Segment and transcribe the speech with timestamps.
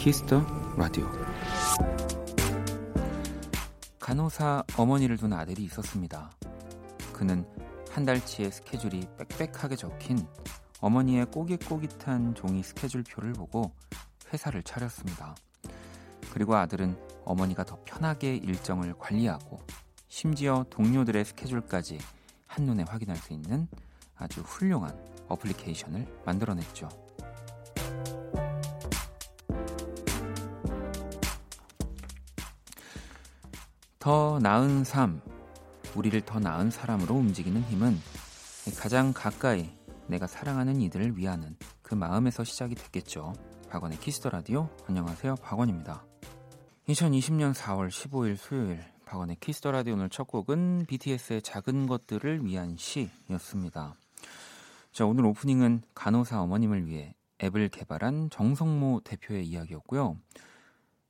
[0.00, 0.42] Kiss the
[0.78, 1.06] Radio
[3.98, 6.30] 간호사 어머니를 둔 아들이 있었습니다.
[7.12, 7.46] 그는
[7.90, 10.26] 한 달치의 스케줄이 빽빽하게 적힌
[10.80, 13.72] 어머니의 꼬깃꼬깃한 종이 스케줄표를 보고
[14.32, 15.34] 회사를 차렸습니다.
[16.32, 16.96] 그리고 아들은
[17.26, 19.60] 어머니가 더 편하게 일정을 관리하고
[20.08, 21.98] 심지어 동료들의 스케줄까지
[22.46, 23.68] 한눈에 확인할 수 있는
[24.16, 26.88] 아주 훌륭한 어플리케이션을 만들어냈죠.
[34.00, 35.20] 더 나은 삶,
[35.94, 37.98] 우리를 더 나은 사람으로 움직이는 힘은
[38.78, 39.68] 가장 가까이
[40.06, 43.34] 내가 사랑하는 이들을 위하는 그 마음에서 시작이 됐겠죠.
[43.68, 44.70] 박원의 Kiss the Radio.
[44.86, 45.34] 안녕하세요.
[45.42, 46.02] 박원입니다.
[46.88, 52.76] 2020년 4월 15일 수요일 박원의 Kiss the Radio 오늘 첫 곡은 BTS의 작은 것들을 위한
[52.78, 53.96] 시였습니다.
[54.92, 60.16] 자, 오늘 오프닝은 간호사 어머님을 위해 앱을 개발한 정성모 대표의 이야기였고요.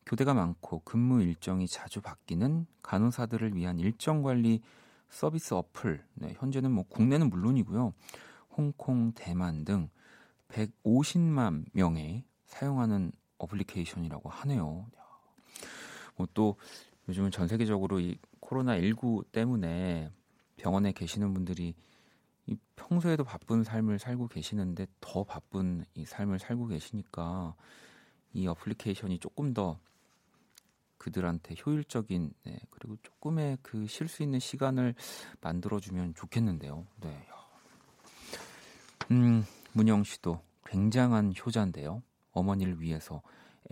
[0.06, 4.60] 교대가 많고 근무 일정이 자주 바뀌는 간호사들을 위한 일정 관리
[5.08, 6.04] 서비스 어플.
[6.14, 7.92] 네, 현재는 뭐 국내는 물론이고요.
[8.50, 9.88] 홍콩, 대만 등
[10.48, 14.86] 150만 명의 사용하는 어플리케이션이라고 하네요.
[16.16, 16.56] 뭐 또
[17.08, 20.10] 요즘은 전 세계적으로 이 코로나 19 때문에
[20.56, 21.74] 병원에 계시는 분들이
[22.46, 27.54] 이 평소에도 바쁜 삶을 살고 계시는데 더 바쁜 이 삶을 살고 계시니까
[28.32, 29.78] 이 어플리케이션이 조금 더
[30.98, 34.94] 그들한테 효율적인 네, 그리고 조금의 그 쉴 수 있는 시간을
[35.40, 36.86] 만들어주면 좋겠는데요.
[37.00, 37.26] 네.
[39.10, 42.02] 음, 문영 씨도 굉장한 효자인데요.
[42.32, 43.22] 어머니를 위해서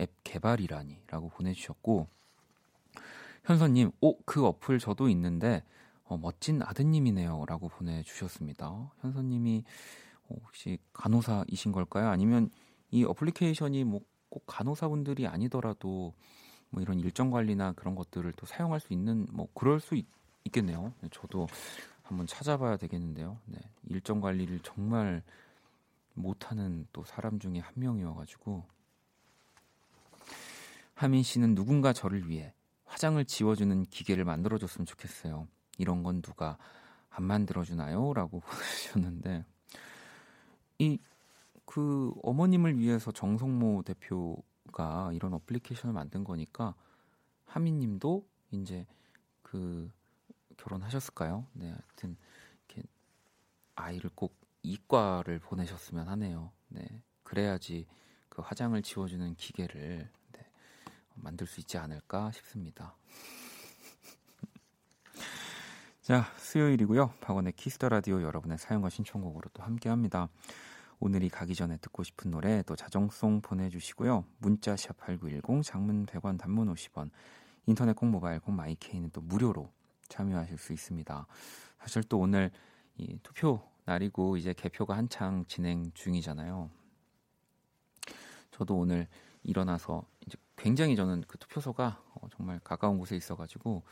[0.01, 2.07] 앱 개발이라니라고 보내주셨고
[3.45, 5.63] 현서님, 오, 그 어플 저도 있는데
[6.03, 8.91] 어, 멋진 아드님이네요라고 보내주셨습니다.
[9.01, 9.63] 현서님이
[10.27, 12.09] 어, 혹시 간호사이신 걸까요?
[12.09, 12.49] 아니면
[12.91, 16.13] 이 어플리케이션이 뭐 꼭 간호사분들이 아니더라도
[16.69, 20.05] 뭐 이런 일정 관리나 그런 것들을 또 사용할 수 있는 뭐 그럴 수 있,
[20.51, 21.47] 겠네요 네, 저도
[22.03, 23.37] 한번 찾아봐야 되겠는데요.
[23.45, 25.21] 네, 일정 관리를 정말
[26.15, 28.65] 못하는 또 사람 중에 한 명이어가지고
[30.95, 32.53] 하민 씨는 누군가 저를 위해
[32.85, 35.47] 화장을 지워주는 기계를 만들어줬으면 좋겠어요.
[35.77, 36.57] 이런 건 누가
[37.09, 38.13] 안 만들어주나요?
[38.13, 39.45] 라고 보내주셨는데
[40.79, 40.99] 이
[41.69, 46.73] 그 어머님을 위해서 정성모 대표가 이런 어플리케이션을 만든 거니까
[47.45, 48.87] 하민님도 이제
[49.43, 49.91] 그
[50.57, 51.45] 결혼하셨을까요?
[51.53, 52.17] 네, 하여튼
[52.67, 52.89] 이렇게
[53.75, 56.51] 아이를 꼭 이과를 보내셨으면 하네요.
[56.69, 56.87] 네,
[57.21, 57.85] 그래야지
[58.29, 60.51] 그 화장을 지워주는 기계를 네,
[61.13, 62.95] 만들 수 있지 않을까 싶습니다.
[66.01, 67.13] 자, 수요일이고요.
[67.21, 70.29] 박원의 Kiss the Radio 여러분의 사연과 신청곡으로 또 함께합니다.
[71.01, 74.25] 오늘이 가기 전에 듣고 싶은 노래 또 자정송 보내주시고요.
[74.39, 77.09] 문자 샵 8910 장문 100원 단문 50원
[77.67, 79.71] 인터넷 콩 모바일 콩 마이케이는 또 무료로
[80.09, 81.25] 참여하실 수 있습니다.
[81.79, 82.51] 사실 또 오늘
[82.97, 86.69] 이 투표 날이고 이제 개표가 한창 진행 중이잖아요.
[88.51, 89.07] 저도 오늘
[89.43, 93.83] 일어나서 이제 굉장히 저는 그 투표소가 어, 정말 가까운 곳에 있어가지고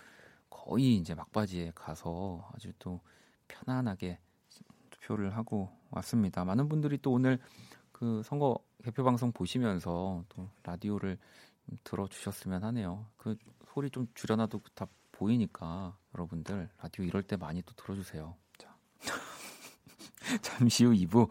[0.49, 2.99] 거의 이제 막바지에 가서 아주 또
[3.47, 4.19] 편안하게
[4.89, 6.45] 투표를 하고 왔습니다.
[6.45, 7.39] 많은 분들이 또 오늘
[7.91, 11.17] 그 선거 개표 방송 보시면서 또 라디오를
[11.83, 13.05] 들어주셨으면 하네요.
[13.17, 13.35] 그
[13.67, 18.35] 소리 좀 줄여놔도 다 보이니까 여러분들 라디오 이럴 때 많이 또 들어주세요.
[18.57, 18.77] 자.
[20.41, 21.29] 잠시 후 2부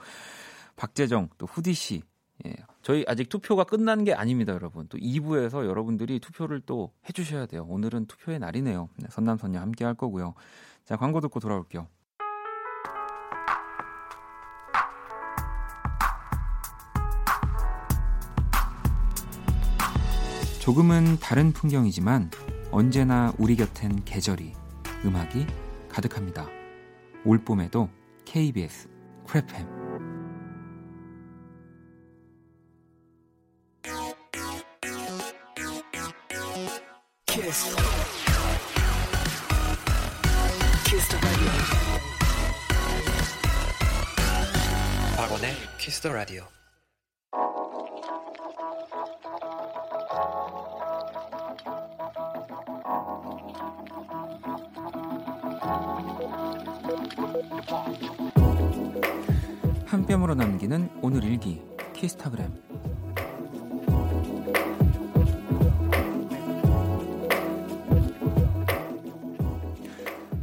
[0.77, 2.03] 박재정 또 후디 씨.
[2.45, 2.55] 예.
[2.83, 4.87] 저희 아직 투표가 끝난 게 아닙니다, 여러분.
[4.89, 7.65] 또 2부에서 여러분들이 투표를 또 해주셔야 돼요.
[7.69, 8.89] 오늘은 투표의 날이네요.
[8.97, 10.35] 네, 선남선녀 함께 할 거고요.
[10.85, 11.89] 자, 광고 듣고 돌아올게요.
[20.67, 22.29] 조금은 다른 풍경이지만
[22.73, 24.53] 언제나 우리 곁엔 계절이,
[25.05, 25.47] 음악이
[25.89, 26.49] 가득합니다.
[27.25, 27.89] 올 봄에도
[28.25, 28.89] KBS
[29.29, 29.65] 크래팸
[37.27, 37.77] 키스.
[40.85, 41.17] 키스
[45.17, 46.43] 박원의 키스 더 라디오
[60.27, 61.63] 한 뼘으로 남기는 오늘 일기
[61.93, 62.53] 키스타그램.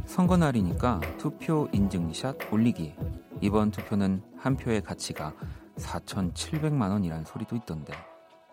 [0.06, 2.94] 선거 날이니까 투표 인증샷 올리기.
[3.42, 5.34] 이번 투표는 한 표의 가치가
[5.76, 7.92] 4,700만 원이란 소리도 있던데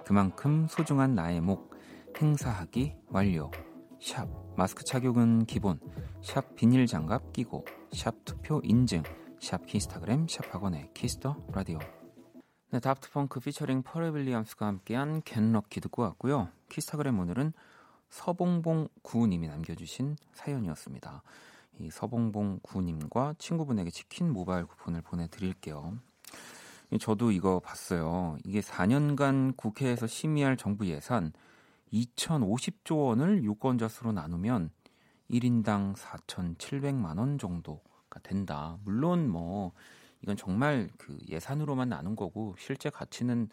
[0.06, 1.72] 그만큼 소중한 나의 목
[2.22, 3.50] 행사하기 완료.
[4.02, 5.80] 샵 마스크 착용은 기본.
[6.22, 7.64] 샵 비닐 장갑 끼고.
[7.94, 9.04] 샵 투표 인증
[9.42, 11.80] 샵 키스타그램 샵 박원의 Kiss the Radio.
[12.70, 16.50] 네, Daft Punk 피처링 Pharrell Williams가 함께한 Get Lucky 듣고 왔고요.
[16.70, 17.52] 키스타그램 오늘은
[18.10, 21.24] 서봉봉 구우님이 남겨주신 사연이었습니다.
[21.80, 25.98] 이 서봉봉 구우님과 친구분에게 치킨 모바일 쿠폰을 보내드릴게요.
[27.00, 28.38] 저도 이거 봤어요.
[28.46, 31.34] 이게 4년간 국회에서 심의할 정부 예산
[31.92, 34.70] 2,050조 원을 유권자 수로 나누면
[35.32, 38.78] 1인당 4,700만 원 정도가 된다.
[38.84, 39.74] 물론 뭐
[40.22, 43.50] 이건 정말 그 예산으로만 나눈 거고 실제 가치는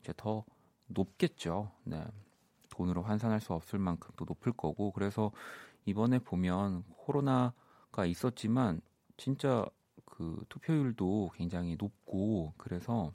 [0.00, 0.44] 이제 더
[0.86, 1.72] 높겠죠.
[1.84, 2.04] 네.
[2.70, 5.30] 돈으로 환산할 수 없을 만큼 또 높을 거고 그래서
[5.84, 8.80] 이번에 보면 코로나가 있었지만
[9.16, 9.66] 진짜
[10.06, 13.12] 그 투표율도 굉장히 높고 그래서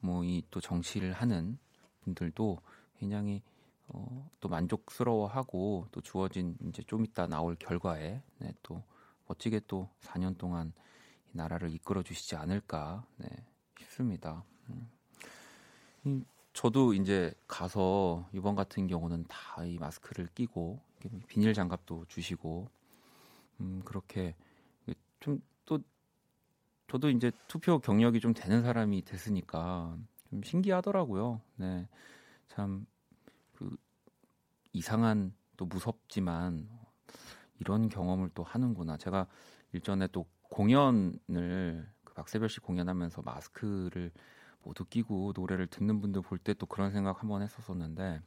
[0.00, 1.58] 뭐 이 또 정치를 하는
[2.02, 2.58] 분들도
[2.98, 3.42] 굉장히
[3.88, 8.82] 어, 또 만족스러워하고 또 주어진 이제 좀 이따 나올 결과에 네, 또
[9.28, 10.72] 멋지게 또 4년 동안
[11.32, 13.28] 이 나라를 이끌어 주시지 않을까 네,
[13.80, 14.44] 싶습니다.
[14.70, 14.90] 음.
[16.04, 20.80] 이, 저도 이제 가서 이번 같은 경우는 다 이 마스크를 끼고
[21.28, 22.68] 비닐 장갑도 주시고
[23.60, 24.34] 음, 그렇게
[25.20, 25.78] 좀 또
[26.88, 29.98] 저도 이제 투표 경력이 좀 되는 사람이 됐으니까
[30.30, 31.40] 좀 신기하더라고요.
[31.56, 31.88] 네.
[32.48, 32.86] 참
[33.54, 33.76] 그
[34.72, 36.68] 이상한 또 무섭지만
[37.60, 38.96] 이런 경험을 또 하는구나.
[38.96, 39.26] 제가
[39.72, 44.10] 일전에 또 공연을 그 박세별 씨 공연하면서 마스크를
[44.62, 48.20] 모두 끼고 노래를 듣는 분들 볼 때 또 그런 생각 한번 했었었는데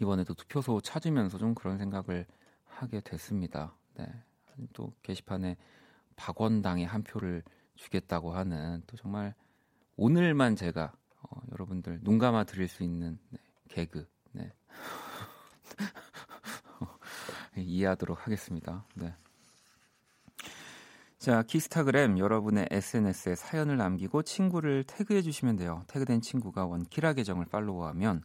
[0.00, 2.26] 이번에도 투표소 찾으면서 좀 그런 생각을
[2.64, 3.74] 하게 됐습니다.
[3.94, 4.06] 네.
[4.72, 5.56] 또 게시판에
[6.16, 7.42] 박원당에 한 표를
[7.76, 9.34] 주겠다고 하는 또 정말
[9.96, 10.92] 오늘만 제가
[11.22, 13.38] 어, 여러분들 눈 감아 드릴 수 있는 네,
[13.68, 14.52] 개그 네.
[17.56, 18.84] 이해하도록 하겠습니다.
[18.94, 19.14] 네.
[21.18, 25.82] 자, 키스타그램 여러분의 SNS에 사연을 남기고 친구를 태그해 주시면 돼요.
[25.86, 28.22] 태그된 친구가 원키라 계정을 팔로우하면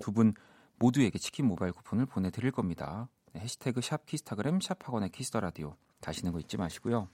[0.00, 0.34] 두 분
[0.78, 3.08] 모두에게 치킨 모바일 쿠폰을 보내드릴 겁니다.
[3.32, 7.08] 네, 해시태그 샵 키스타그램 샵 박원의 키스 더 라디오 다시는 거 잊지 마시고요.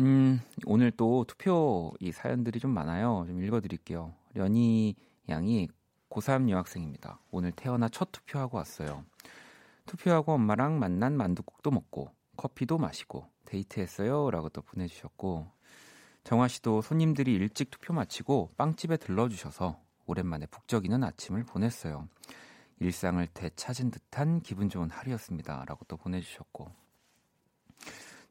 [0.00, 3.24] 음, 오늘 또 투표 이 사연들이 좀 많아요.
[3.28, 4.12] 좀 읽어드릴게요.
[4.34, 4.96] 연희
[5.28, 5.68] 양이
[6.10, 7.20] 고3 여학생입니다.
[7.30, 9.04] 오늘 태어나 첫 투표하고 왔어요.
[9.86, 14.30] 투표하고 엄마랑 만난 만두국도 먹고 커피도 마시고 데이트했어요.
[14.30, 15.50] 라고 또 보내주셨고
[16.24, 22.08] 정화 씨도 손님들이 일찍 투표 마치고 빵집에 들러주셔서 오랜만에 북적이는 아침을 보냈어요.
[22.80, 25.64] 일상을 되찾은 듯한 기분 좋은 하루였습니다.
[25.66, 26.72] 라고 또 보내주셨고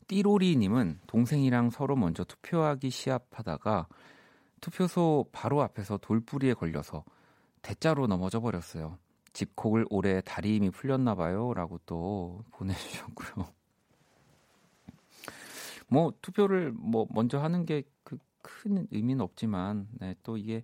[0.07, 3.87] 띠로리님은 동생이랑 서로 먼저 투표하기 시합하다가
[4.59, 7.03] 투표소 바로 앞에서 돌부리에 걸려서
[7.61, 8.97] 대자로 넘어져 버렸어요.
[9.33, 11.53] 집콕을 올해 다리 힘이 풀렸나 봐요.
[11.53, 13.47] 라고 또 보내주셨고요.
[15.87, 20.63] 뭐 투표를 뭐 먼저 하는 게 그 큰 의미는 없지만 네, 또 이게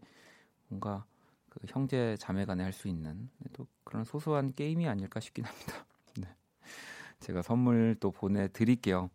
[0.68, 1.06] 뭔가
[1.50, 5.86] 그 형제 자매 간에 할 수 있는 네, 또 그런 소소한 게임이 아닐까 싶긴 합니다.
[6.18, 6.28] 네.
[7.20, 9.10] 제가 선물 또 보내드릴게요.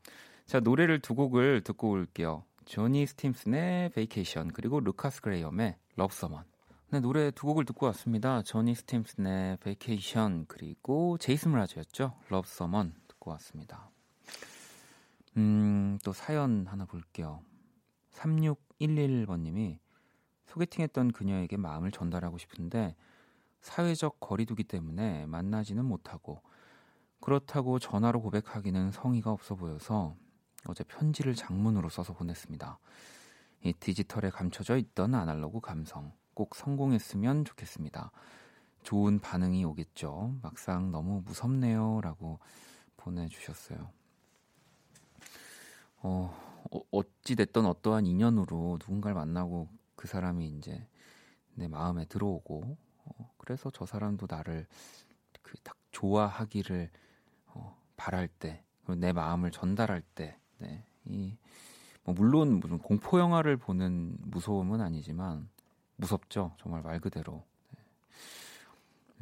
[0.46, 2.44] 자, 노래를 두 곡을 듣고 올게요.
[2.64, 6.44] 조니 스팀슨의 Vacation 그리고 루카스 그레이엄의 Love Someone.
[6.92, 8.42] 네, 노래 두 곡을 듣고 왔습니다.
[8.42, 12.16] 조니 스팀슨의 Vacation 그리고 제이슨 므라즈였죠.
[12.28, 13.92] Love Someone 듣고 왔습니다.
[15.37, 17.42] 음, 또 사연 하나 볼게요.
[18.14, 19.78] 3611번 님이
[20.47, 22.97] 소개팅했던 그녀에게 마음을 전달하고 싶은데
[23.61, 26.42] 사회적 거리두기 때문에 만나지는 못하고
[27.20, 30.16] 그렇다고 전화로 고백하기는 성의가 없어 보여서
[30.66, 32.80] 어제 편지를 장문으로 써서 보냈습니다.
[33.62, 38.11] 이 디지털에 감춰져 있던 아날로그 감성 꼭 성공했으면 좋겠습니다.
[38.82, 40.38] 좋은 반응이 오겠죠.
[40.40, 42.38] 막상 너무 무섭네요 라고
[42.97, 43.90] 보내주셨어요.
[45.99, 46.35] 어,
[46.70, 50.88] 어 어찌 됐던 어떠한 인연으로 누군가를 만나고 그 사람이 이제
[51.52, 54.66] 내 마음에 들어오고 어, 그래서 저 사람도 나를
[55.42, 56.88] 그 딱 좋아하기를
[57.49, 58.64] 어, 바랄 때,
[58.97, 61.37] 내 마음을 전달할 때, 네, 이
[62.04, 65.49] 뭐 물론 무슨 공포 영화를 보는 무서움은 아니지만
[66.00, 67.45] 무섭죠, 정말 말 그대로.
[67.71, 67.80] 네.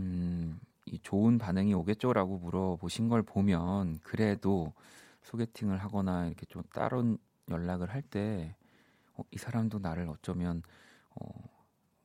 [0.01, 4.73] 음, 이 좋은 반응이 오겠죠라고 물어보신 걸 보면 그래도
[5.23, 7.19] 소개팅을 하거나 이렇게 좀 다른
[7.51, 8.55] 연락을 할때
[9.15, 10.63] 어, 이 사람도 나를 어쩌면
[11.11, 11.29] 어,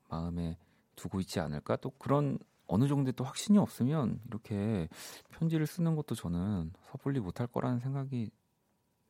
[0.09, 0.57] 마음에
[0.95, 1.77] 두고 있지 않을까?
[1.77, 4.87] 또 그런 어느 정도의 또 확신이 없으면 이렇게
[5.29, 8.31] 편지를 쓰는 것도 저는 섣불리 못할 거라는 생각이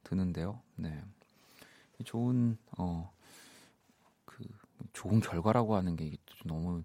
[0.03, 0.61] 드는데요.
[0.75, 1.01] 네.
[2.03, 3.22] 좋은 어그
[4.93, 6.83] 좋은 결과라고 하는 게 너무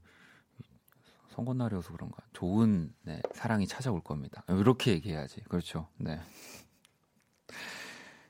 [1.30, 2.18] 선거날이어서 그런가.
[2.32, 4.42] 좋은 네, 사랑이 찾아올 겁니다.
[4.48, 5.42] 이렇게 얘기해야지.
[5.42, 5.86] 그렇죠.
[5.96, 6.20] 네.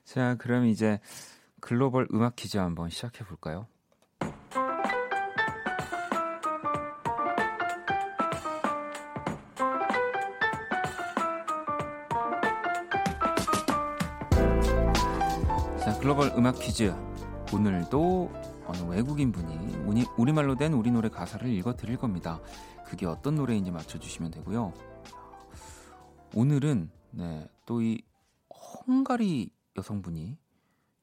[0.03, 0.99] 자, 그럼 이제
[1.59, 3.67] 글로벌 음악 퀴즈 한번 시작해 볼까요?
[15.99, 16.95] 글로벌 음악 퀴즈.
[17.53, 22.39] 오늘도 어느 외국인 분이 우리, 우리말로 된 우리 노래 가사를 읽어 드릴 겁니다.
[22.85, 24.73] 그게 어떤 노래인지 맞춰주시면 되고요.
[26.35, 27.99] 오늘은 네, 또 이
[28.87, 30.37] 헝가리 여성분이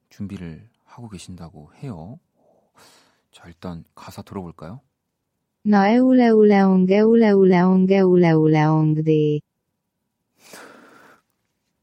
[0.09, 2.19] 준비를 하고 계신다고 해요.
[3.31, 4.81] 자, 일단 가사 들어볼까요?
[5.63, 9.41] 나에 울레 울레 옹게 울레 울레 옹게 울레 울레 옹디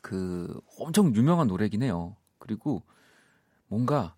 [0.00, 2.16] 그 엄청 유명한 노래긴 해요.
[2.38, 2.82] 그리고
[3.68, 4.14] 뭔가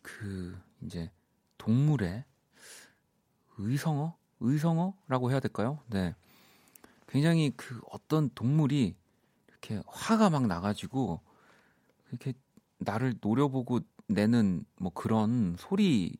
[0.00, 1.10] 그 이제
[1.58, 2.22] 동물의
[3.58, 5.78] 의성어, 의성어라고 해야 될까요?
[5.88, 6.14] 네,
[7.08, 8.94] 굉장히 그 어떤 동물이
[9.48, 11.20] 이렇게 화가 막 나가지고
[12.10, 12.32] 이렇게
[12.78, 16.12] 나를 노려보고 내는 뭐 그런 소리에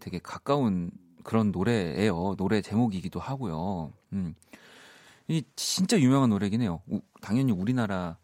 [0.00, 0.90] 되게 가까운
[1.24, 2.36] 그런 노래예요.
[2.36, 3.92] 노래 제목이기도 하고요.
[4.14, 4.34] 음.
[5.28, 6.82] 이 진짜 유명한 노래긴 해요.
[6.88, 8.18] 우, 당연히 우리나라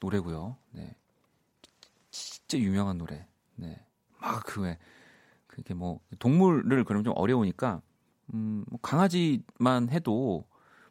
[0.00, 0.56] 노래고요.
[0.72, 0.94] 네.
[2.10, 3.26] 진짜 유명한 노래.
[3.56, 3.84] 네.
[4.20, 4.78] 막 그 왜
[5.46, 7.82] 그게 뭐 동물을 그럼 좀 어려우니까
[8.34, 10.44] 음, 뭐 강아지만 해도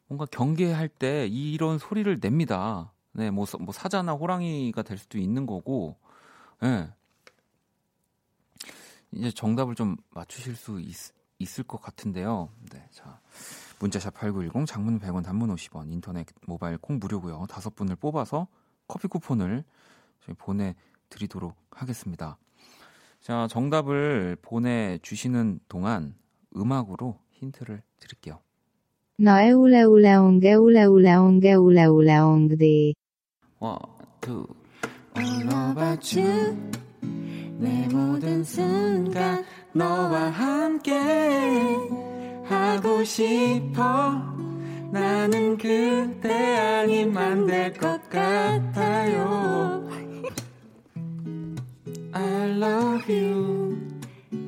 [0.07, 2.91] 뭔가 경계할 때 이런 소리를 냅니다.
[3.13, 5.97] 네, 뭐, 뭐 사자나 호랑이가 될 수도 있는 거고,
[6.63, 6.67] 예.
[6.67, 6.93] 네.
[9.13, 10.95] 이제 정답을 좀 맞추실 수 있,
[11.39, 12.49] 있을 것 같은데요.
[12.71, 13.19] 네, 자.
[13.81, 17.47] 문자샵 8910, 장문 100원, 단문 50원, 인터넷 모바일 콩 무료고요.
[17.49, 18.47] 다섯 분을 뽑아서
[18.87, 19.63] 커피 쿠폰을
[20.37, 22.37] 보내드리도록 하겠습니다.
[23.21, 26.15] 자, 정답을 보내주시는 동안
[26.55, 28.39] 음악으로 힌트를 드릴게요.
[29.17, 32.95] 너의 울레 울레 옹게 울레 울레 옹게 울레 울레 옹디
[33.59, 33.77] One,
[34.19, 34.47] two
[35.15, 36.57] All about you
[37.59, 40.97] 내 모든 순간 너와 함께
[42.45, 44.13] 하고 싶어
[44.91, 49.87] 나는 그대 아니면 안될 것 같아요
[52.13, 53.77] I love you.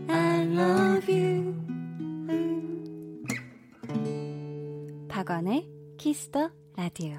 [0.10, 1.33] I love you.
[5.24, 7.18] 박원의 키스 더 라디오.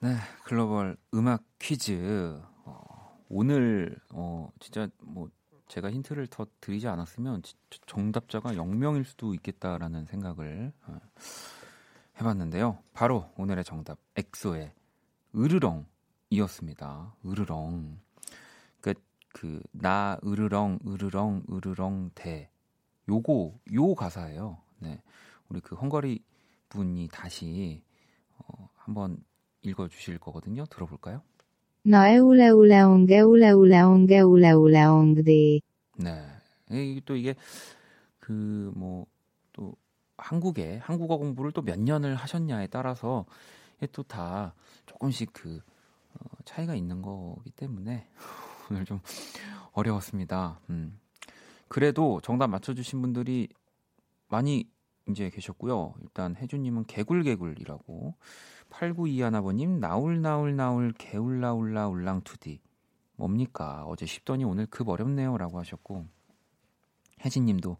[0.00, 0.14] 네,
[0.44, 2.38] 글로벌 음악 퀴즈.
[2.66, 5.30] 어, 오늘 어, 진짜 뭐
[5.68, 7.40] 제가 힌트를 더 드리지 않았으면
[7.86, 11.00] 정답자가 0명일 수도 있겠다라는 생각을 어,
[12.20, 12.78] 해봤는데요.
[12.92, 14.70] 바로 오늘의 정답 엑소의
[15.34, 17.16] 으르렁이었습니다.
[17.24, 17.98] 으르렁.
[19.34, 22.50] 그나 으르렁 으르렁 으르렁 대
[23.08, 24.58] 요거 요 가사예요.
[24.78, 25.00] 네.
[25.52, 26.24] 우리 그 헝가리
[26.70, 27.82] 분이 다시
[28.38, 29.18] 어, 한번
[29.60, 30.64] 읽어 주실 거거든요.
[30.66, 31.22] 들어볼까요?
[31.84, 35.60] 너의 울레울레옹게 울레울레옹게 울레울레옹디
[35.98, 36.26] 네.
[36.70, 37.34] 이게 또 이게
[38.18, 39.06] 그 뭐
[39.52, 39.76] 또
[40.16, 43.26] 한국에 한국어 공부를 또 몇 년을 하셨냐에 따라서
[43.92, 44.54] 또 다
[44.86, 45.60] 조금씩 그
[46.14, 48.08] 어, 차이가 있는 거기 때문에
[48.70, 49.00] 오늘 좀
[49.72, 50.60] 어려웠습니다.
[50.70, 50.98] 음.
[51.68, 53.48] 그래도 정답 맞춰주신 분들이
[54.28, 54.70] 많이
[55.08, 55.94] 이제 계셨고요.
[56.02, 58.14] 일단 혜주님은 개굴개굴이라고
[58.70, 62.60] 8921아버님 나울나울나울 개울라울라 울랑투디
[63.16, 66.06] 뭡니까 어제 쉽더니 오늘 급 어렵네요 라고 하셨고
[67.24, 67.76] 혜진님도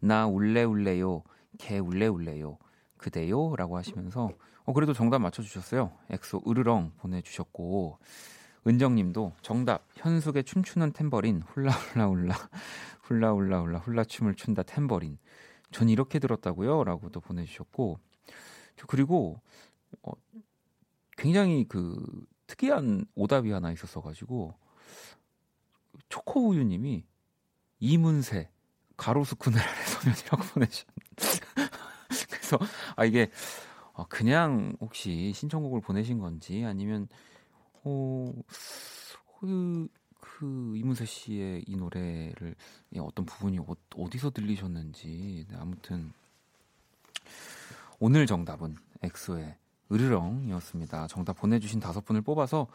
[0.00, 1.22] 나 울래울래요
[1.58, 2.58] 개울래울래요
[2.96, 4.30] 그대요 라고 하시면서
[4.64, 5.92] 어 그래도 정답 맞춰주셨어요.
[6.10, 7.98] 엑소 으르렁 보내주셨고
[8.66, 12.34] 은정님도 정답 현숙의 춤추는 탬버린 훌라훌라훌라
[13.02, 15.18] 훌라 훌라 훌라 훌라 춤을 춘다 탬버린.
[15.72, 17.98] 전 이렇게 들었다고요?라고 도 보내주셨고
[18.86, 19.40] 그리고
[20.02, 20.12] 어,
[21.16, 21.96] 굉장히 그
[22.46, 24.54] 특이한 오답이 하나 있었어가지고
[26.08, 27.04] 초코우유님이
[27.80, 28.50] 이문세
[28.96, 31.26] 가로수 아래 소면이라고 보내주셨는데
[32.30, 32.58] 그래서
[32.96, 33.30] 아 이게
[33.92, 37.08] 어, 그냥 혹시 신청곡을 보내신 건지 아니면
[37.84, 38.32] 어,
[39.40, 39.88] 그,
[40.42, 42.56] 그 이문세 씨의 이 노래를
[42.98, 46.12] 어떤 부분이 어, 디서 들리셨는지 네, 아무튼
[48.00, 49.56] 오늘 정답은 엑소의
[49.92, 51.06] 으르렁이었습니다.
[51.06, 52.66] 정답 보내주신 다섯 분을 뽑아서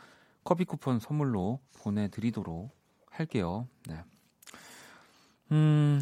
[0.45, 2.71] 커피 쿠폰 선물로 보내드리도록
[3.09, 3.67] 할게요.
[3.85, 4.01] 네.
[5.51, 5.99] 음,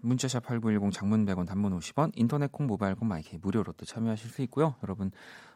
[0.00, 4.40] 문자샵 8910 장문 100원 단문 50원 인터넷 콩 모바일 콩 마이크 무료로 또 참여하실 수
[4.44, 4.74] 있고요.
[4.82, 5.10] 여러분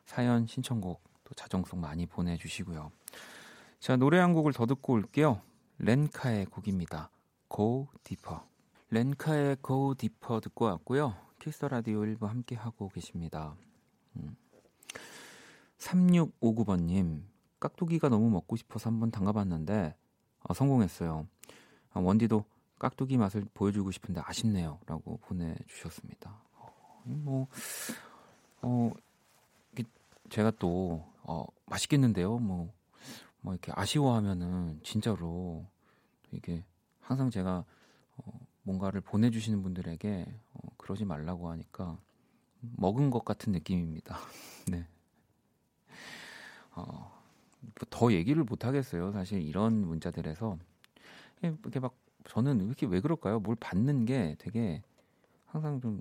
[0.05, 2.93] 사연 신청곡 또 자정송 많이 보내주시고요.
[3.81, 5.41] 자 노래 한 곡을 더 듣고 올게요.
[5.79, 7.11] 렌카의 곡입니다.
[7.49, 8.41] Go Deeper.
[8.91, 11.15] 렌카의 Go Deeper 듣고 왔고요.
[11.39, 13.55] 키스 라디오 1부 함께 하고 계십니다.
[14.17, 14.37] 음.
[15.79, 17.23] 3659번님
[17.61, 19.95] 깍두기가 너무 먹고 싶어서 한번 담가봤는데
[20.41, 21.27] 어, 성공했어요.
[21.93, 22.45] 아, 원디도
[22.79, 26.43] 깍두기 맛을 보여주고 싶은데 아쉽네요라고 보내주셨습니다.
[26.57, 27.47] 어, 뭐
[28.63, 28.91] 어,
[30.31, 32.39] 제가 또 어, 맛있겠는데요.
[32.39, 32.73] 뭐,
[33.41, 35.67] 뭐 이렇게 아쉬워하면은 진짜로
[36.33, 36.65] 이게
[37.01, 37.65] 항상 제가
[38.17, 41.99] 어, 뭔가를 보내주시는 분들에게 어, 그러지 말라고 하니까
[42.61, 44.19] 먹은 것 같은 느낌입니다.
[44.71, 44.87] 네.
[46.75, 47.11] 어,
[47.91, 49.13] 더 얘기를 못 하겠어요.
[49.13, 50.59] 사실 이런 문자들에서
[51.43, 53.41] 이렇게 막 저는 이렇게 왜 그럴까요?
[53.41, 54.83] 뭘 받는 게 되게
[55.47, 56.01] 항상 좀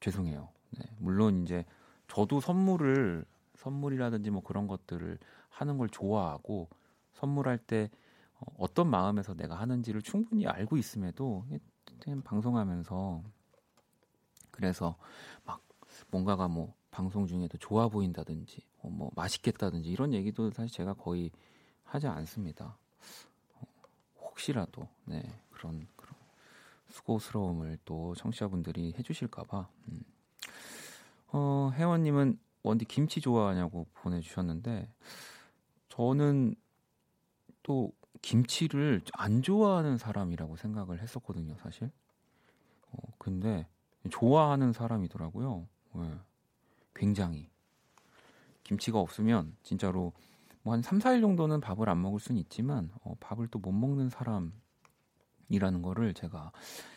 [0.00, 0.48] 죄송해요.
[0.70, 0.84] 네.
[0.98, 1.64] 물론 이제
[2.08, 3.24] 저도 선물을
[3.56, 5.18] 선물이라든지 뭐 그런 것들을
[5.50, 6.68] 하는 걸 좋아하고
[7.12, 7.90] 선물할 때
[8.38, 11.44] 어, 어떤 마음에서 내가 하는지를 충분히 알고 있음에도
[12.24, 13.22] 방송하면서
[14.50, 14.96] 그래서
[15.44, 15.62] 막
[16.10, 21.30] 뭔가가 뭐 방송 중에도 좋아 보인다든지 어, 뭐 맛있겠다든지 이런 얘기도 사실 제가 거의
[21.84, 22.76] 하지 않습니다.
[23.54, 23.62] 어,
[24.20, 26.14] 혹시라도 네 그런 그런
[26.88, 29.68] 수고스러움을 또 청취자분들이 해주실까봐.
[29.88, 30.02] 음.
[31.32, 34.92] 어, 혜원님은 원디 김치 좋아하냐고 보내주셨는데
[35.88, 36.54] 저는
[37.62, 37.92] 또
[38.22, 41.90] 김치를 안 좋아하는 사람이라고 생각을 했었거든요, 사실.
[42.92, 43.66] 어, 근데
[44.10, 45.66] 좋아하는 사람이더라고요.
[45.94, 46.18] 네.
[46.94, 47.50] 굉장히.
[48.62, 50.12] 김치가 없으면 진짜로
[50.62, 54.10] 뭐 한 3, 4일 정도는 밥을 안 먹을 수는 있지만 어, 밥을 또 못 먹는
[54.10, 56.52] 사람이라는 거를 제가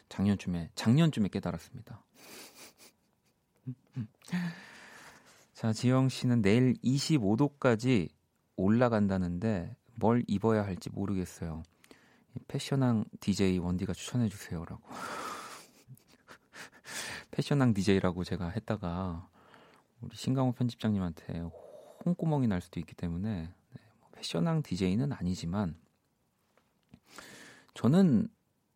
[0.10, 2.04] 작년쯤에 작년쯤에 깨달았습니다.
[5.54, 8.10] 자, 지영 씨는 내일 25도까지
[8.58, 11.63] 올라간다는데 뭘 입어야 할지 모르겠어요.
[12.47, 14.82] 패션왕 DJ 원디가 추천해 주세요라고.
[17.32, 19.27] 패션왕 DJ라고 제가 했다가
[20.01, 21.49] 우리 신강호 편집장님한테
[22.06, 25.75] 홍구멍이 날 수도 있기 때문에 네, 뭐 패션왕 DJ는 아니지만
[27.73, 28.27] 저는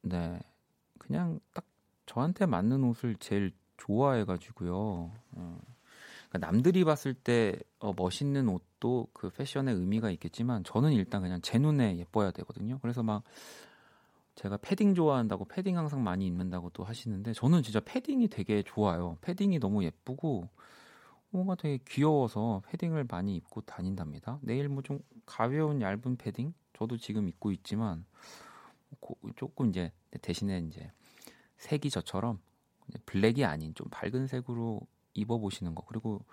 [0.04, 0.40] 네
[0.98, 1.66] 그냥 딱
[2.06, 4.76] 저한테 맞는 옷을 제일 좋아해가지고요.
[4.76, 5.60] 어,
[6.30, 11.42] 그러니까 남들이 봤을 때 어, 멋있는 옷 도 그 패션의 의미가 있겠지만 저는 일단 그냥
[11.42, 12.80] 제 눈에 예뻐야 되거든요.
[12.80, 13.24] 그래서 막
[14.36, 19.18] 제가 패딩 좋아한다고 패딩 항상 많이 입는다고 또 하시는데 저는 진짜 패딩이 되게 좋아요.
[19.22, 20.48] 패딩이 너무 예쁘고
[21.32, 24.40] 뭔가 되게 귀여워서 패딩을 많이 입고 다닌답니다.
[24.42, 28.06] 내일 뭐 좀 가벼운 얇은 패딩 저도 지금 입고 있지만
[29.36, 30.92] 조금 이제 대신에 이제
[31.58, 32.40] 색이 저처럼
[33.06, 34.82] 블랙이 아닌 좀 밝은 색으로
[35.16, 36.24] 입어보시는 거 그리고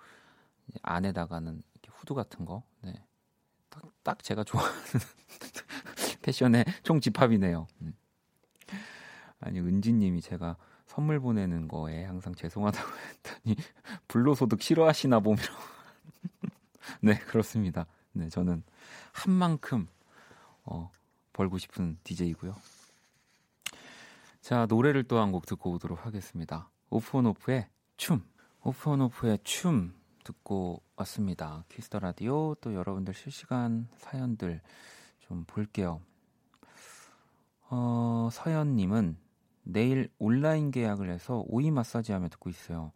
[0.83, 1.61] 안에다가는
[1.97, 2.93] 후드 같은 거 네.
[3.69, 4.75] 딱, 딱 제가 좋아하는
[6.21, 7.67] 패션의 총집합이네요.
[7.81, 7.93] 음.
[9.39, 13.55] 아니 은지님이 제가 선물 보내는 거에 항상 죄송하다고 했더니
[14.07, 15.39] 불로소득 싫어하시나 보면
[17.01, 17.85] 네 그렇습니다.
[18.13, 18.63] 네 저는
[19.11, 19.87] 한 만큼
[20.63, 20.89] 어,
[21.33, 22.55] 벌고 싶은 DJ이고요.
[24.41, 26.69] 자 노래를 또 한 곡 듣고 오도록 하겠습니다.
[26.89, 28.23] 오프온오프의 춤.
[28.63, 31.65] 오프온오프의 춤 듣고 왔습니다.
[31.69, 34.61] 키스 더 라디오 또 여러분들 실시간 사연들
[35.19, 35.99] 좀 볼게요.
[37.69, 39.17] 어, 서연님은
[39.63, 42.91] 내일 온라인 계약을 해서 오이 마사지 하며 듣고 있어요.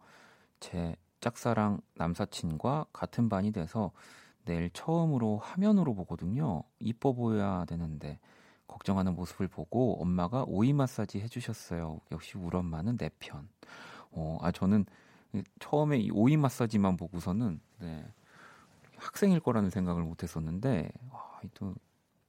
[0.60, 3.92] 제 짝사랑 남사친과 같은 반이 돼서
[4.44, 6.62] 내일 처음으로 화면으로 보거든요.
[6.78, 8.18] 이뻐 보여야 되는데
[8.66, 12.00] 걱정하는 모습을 보고 엄마가 오이 마사지 해주셨어요.
[12.12, 13.48] 역시 우리 엄마는 내 편.
[14.12, 14.86] 어, 아 저는
[15.58, 18.06] 처음에 이 오이 마사지만 보고서는 네,
[18.98, 21.74] 학생일 거라는 생각을 못 했었는데 와, 또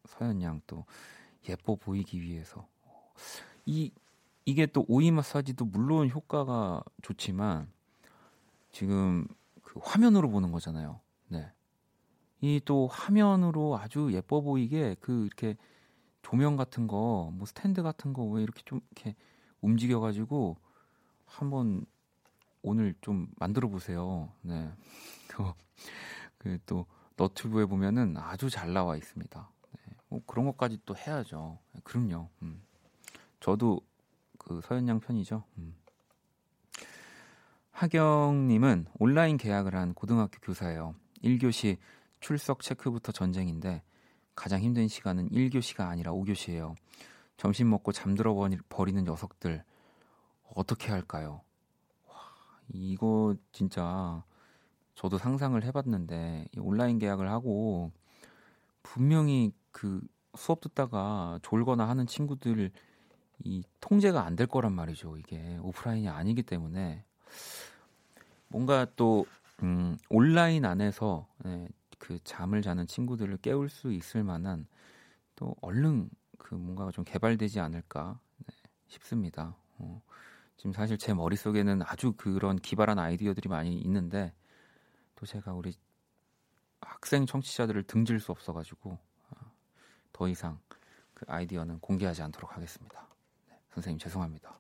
[0.05, 0.85] 서현 양 또
[1.49, 2.67] 예뻐 보이기 위해서
[3.65, 3.91] 이
[4.45, 7.71] 이게 또 오이 마사지도 물론 효과가 좋지만
[8.71, 9.27] 지금
[9.63, 10.99] 그 화면으로 보는 거잖아요.
[11.27, 11.51] 네.
[12.41, 15.57] 이 또 화면으로 아주 예뻐 보이게 그 이렇게
[16.23, 19.15] 조명 같은 거, 뭐 스탠드 같은 거 왜 이렇게 좀 이렇게
[19.61, 20.57] 움직여 가지고
[21.25, 21.85] 한번
[22.63, 24.31] 오늘 좀 만들어 보세요.
[24.41, 24.71] 네.
[25.32, 26.86] 그 또
[27.17, 29.50] 너튜브에 보면은 아주 잘 나와 있습니다.
[29.72, 29.94] 네.
[30.10, 31.60] 뭐 그런 것까지 또 해야죠.
[31.74, 32.30] 네, 그럼요.
[32.41, 32.63] 음.
[33.39, 33.82] 저도
[34.38, 35.44] 그 서현양 편이죠.
[35.58, 35.76] 음.
[37.72, 40.96] 하경님은 온라인 계약을 한 고등학교 교사예요.
[41.24, 41.78] 1교시
[42.20, 43.84] 출석 체크부터 전쟁인데
[44.36, 46.76] 가장 힘든 시간은 1교시가 아니라 5교시예요.
[47.38, 48.36] 점심 먹고 잠들어
[48.70, 49.63] 버리는 녀석들
[50.56, 51.41] 어떻게 할까요?
[52.08, 52.15] 와,
[52.70, 54.24] 이거 진짜
[54.95, 57.91] 저도 상상을 해봤는데 온라인 계약을 하고
[58.84, 60.01] 분명히 그
[60.36, 62.71] 수업 듣다가 졸거나 하는 친구들
[63.43, 65.17] 이 통제가 안 될 거란 말이죠.
[65.17, 67.06] 이게 오프라인이 아니기 때문에
[68.47, 69.25] 뭔가 또
[69.63, 71.67] 음, 온라인 안에서 네,
[71.99, 74.67] 그 잠을 자는 친구들을 깨울 수 있을 만한
[75.36, 78.56] 또 얼른 그 뭔가가 좀 개발되지 않을까 네,
[78.88, 79.56] 싶습니다.
[79.77, 80.01] 어,
[80.58, 84.34] 지금 사실 제 머릿속에는 아주 그런 기발한 아이디어들이 많이 있는데
[85.21, 85.71] 또 제가 우리
[86.81, 88.89] 학생 청취자들을 등질 수 없어가지고
[89.29, 89.51] 어,
[90.12, 90.60] 더 이상
[91.13, 93.07] 그 아이디어는 공개하지 않도록 하겠습니다.
[93.47, 94.60] 네, 선생님 죄송합니다.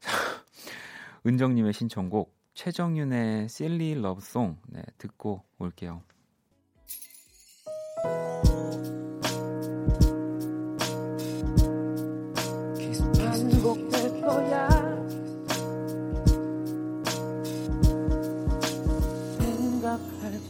[1.24, 6.02] 은정님의 신청곡 최정윤의 실리 러브송 네, 듣고 올게요.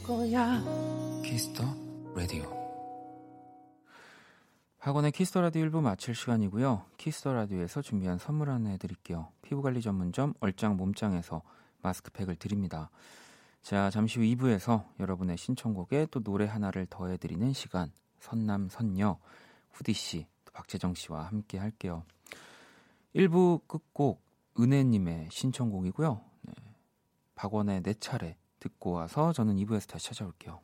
[0.09, 0.65] 거야
[1.23, 1.63] 키스 더
[2.17, 2.51] 라디오
[4.79, 6.87] 박원의 키스 더 라디오 1부 마칠 시간이고요.
[6.97, 9.29] 키스 더 라디오에서 준비한 선물 하나 해드릴게요.
[9.43, 11.43] 피부관리 전문점 얼짱 몸짱에서
[11.83, 12.89] 마스크팩을 드립니다.
[13.61, 19.19] 자, 잠시 후 2부에서 여러분의 신청곡에 또 노래 하나를 더해드리는 시간, 선남, 선녀,
[19.73, 22.05] 후디씨, 박재정씨와 함께 할게요.
[23.15, 24.23] 1부 끝곡,
[24.59, 26.21] 은혜님의 신청곡이고요.
[26.43, 26.55] 네,
[27.35, 30.61] 박원의 내 차례 듣고 와서 저는 2부에서 다시 찾아올게요.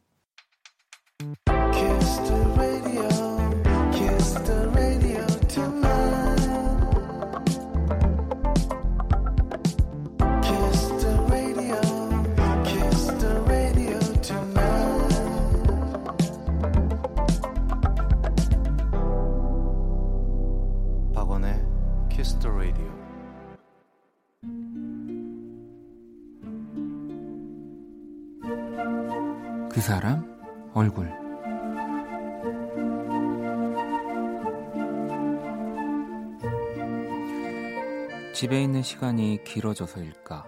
[38.44, 40.46] 집에 있는 시간이 길어져서일까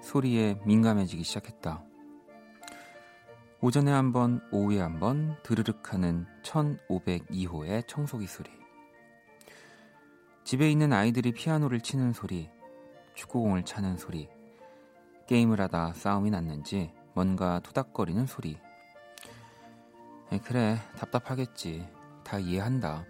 [0.00, 1.84] 소리에 민감해지기 시작했다.
[3.60, 8.48] 오전에 한 번, 오후에 한 번 드르륵 하는 1502호의 청소기 소리.
[10.42, 12.48] 집에 있는 아이들이 피아노를 치는 소리,
[13.14, 14.26] 축구공을 차는 소리,
[15.26, 18.56] 게임을 하다 싸움이 났는지 뭔가 투닥거리는 소리.
[20.32, 21.86] 에, 그래, 답답하겠지.
[22.24, 23.04] 다 이해한다.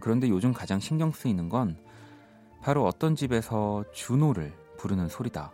[0.00, 1.76] 그런데 요즘 가장 신경 쓰이는 건
[2.62, 5.52] 바로 어떤 집에서 준호를 부르는 소리다.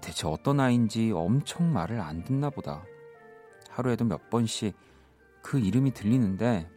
[0.00, 2.84] 대체 어떤 아이인지 엄청 말을 안 듣나 보다.
[3.68, 4.76] 하루에도 몇 번씩
[5.42, 6.70] 그 이름이 들리는데,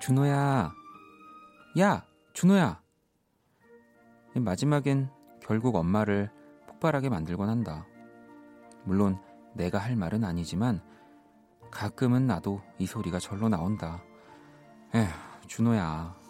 [0.00, 0.72] 준호야,
[1.78, 2.80] 야, 준호야!
[4.34, 5.10] 마지막엔
[5.40, 6.30] 결국 엄마를
[6.66, 7.86] 폭발하게 만들곤 한다.
[8.84, 9.20] 물론
[9.54, 10.82] 내가 할 말은 아니지만
[11.70, 14.02] 가끔은 나도 이 소리가 절로 나온다.
[14.94, 15.06] 에휴,
[15.46, 16.21] 준호야.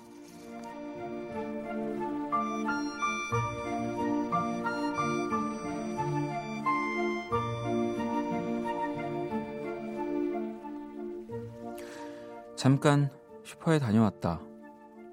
[12.62, 13.10] 잠깐
[13.42, 14.40] 슈퍼에 다녀왔다.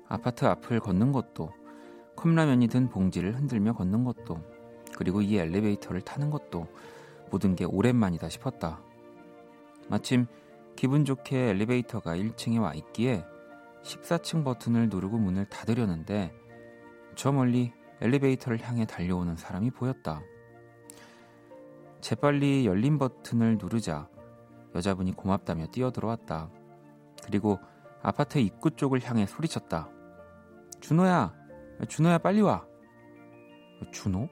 [0.07, 1.51] 아파트 앞을 걷는 것도
[2.15, 4.39] 컵라면이 든 봉지를 흔들며 걷는 것도
[4.95, 6.67] 그리고 이 엘리베이터를 타는 것도
[7.31, 8.79] 모든 게 오랜만이다 싶었다.
[9.87, 10.27] 마침
[10.75, 13.25] 기분 좋게 엘리베이터가 1층에 와 있기에
[13.81, 16.31] 14층 버튼을 누르고 문을 닫으려는데
[17.15, 20.21] 저 멀리 엘리베이터를 향해 달려오는 사람이 보였다.
[21.99, 24.07] 재빨리 열린 버튼을 누르자
[24.75, 26.58] 여자분이 고맙다며 뛰어들어왔다.
[27.29, 27.59] 그리고
[28.01, 29.87] 아파트 입구 쪽을 향해 소리쳤다.
[30.79, 31.31] 준호야,
[31.87, 32.65] 준호야 빨리 와.
[33.91, 34.27] 준호?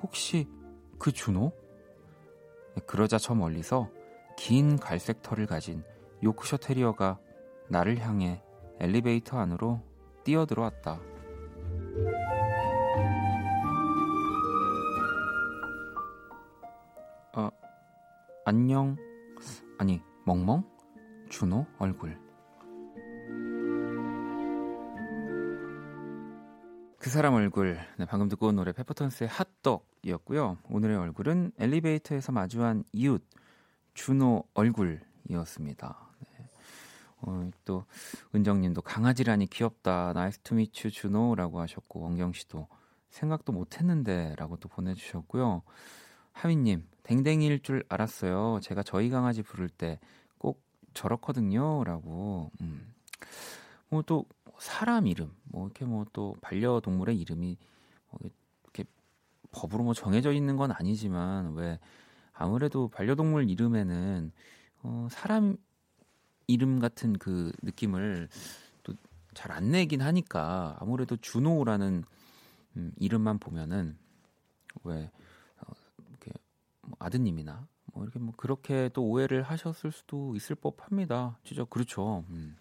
[0.00, 0.48] 혹시
[0.98, 1.52] 그 준호?
[2.86, 3.90] 그러자 저 멀리서
[4.38, 5.84] 긴 갈색 털을 가진
[6.22, 7.18] 요크셔 테리어가
[7.68, 8.42] 나를 향해
[8.80, 9.82] 엘리베이터 안으로
[10.24, 10.98] 뛰어들어왔다.
[17.36, 17.50] 어,
[18.46, 18.96] 안녕.
[19.78, 20.77] 아니, 멍멍?
[21.28, 22.18] 준호 얼굴.
[26.98, 27.78] 그 사람 얼굴.
[27.96, 30.58] 네, 방금 듣고 온 노래 페퍼톤스의 핫도그였고요.
[30.70, 33.24] 오늘의 얼굴은 엘리베이터에서 마주한 이웃
[33.94, 36.08] 준호 얼굴이었습니다.
[36.20, 36.46] 네.
[37.22, 37.84] 어, 또
[38.34, 40.12] 은정님도 강아지라니 귀엽다.
[40.12, 42.68] Nice to meet you 준호라고 하셨고 원경 씨도
[43.10, 45.62] 생각도 못했는데라고 또 보내주셨고요.
[46.32, 48.60] 하위님 댕댕이일 줄 알았어요.
[48.62, 49.98] 제가 저희 강아지 부를 때꼭
[50.98, 52.50] 저렇거든요 라고.
[52.60, 52.92] 음.
[53.90, 54.26] 뭐 또
[54.58, 57.56] 사람 이름, 뭐 이렇게 뭐 또 반려동물의 이름이
[58.10, 58.20] 뭐
[58.64, 58.84] 이렇게
[59.52, 61.78] 법으로 뭐 정해져 있는 건 아니지만 왜
[62.32, 64.32] 아무래도 반려동물 이름에는
[64.82, 65.56] 어, 사람
[66.46, 68.28] 이름 같은 그 느낌을
[68.82, 68.94] 또
[69.34, 72.04] 잘 안 내긴 하니까 아무래도 준호라는
[72.76, 73.96] 음, 이름만 보면은
[74.84, 75.10] 왜
[75.60, 75.72] 어,
[76.08, 76.32] 이렇게
[76.82, 77.66] 뭐 아드님이나
[77.98, 81.36] 뭐 이렇게 뭐 그렇게 또 오해를 하셨을 수도 있을 법합니다.
[81.42, 82.24] 진짜 그렇죠.
[82.30, 82.56] 음.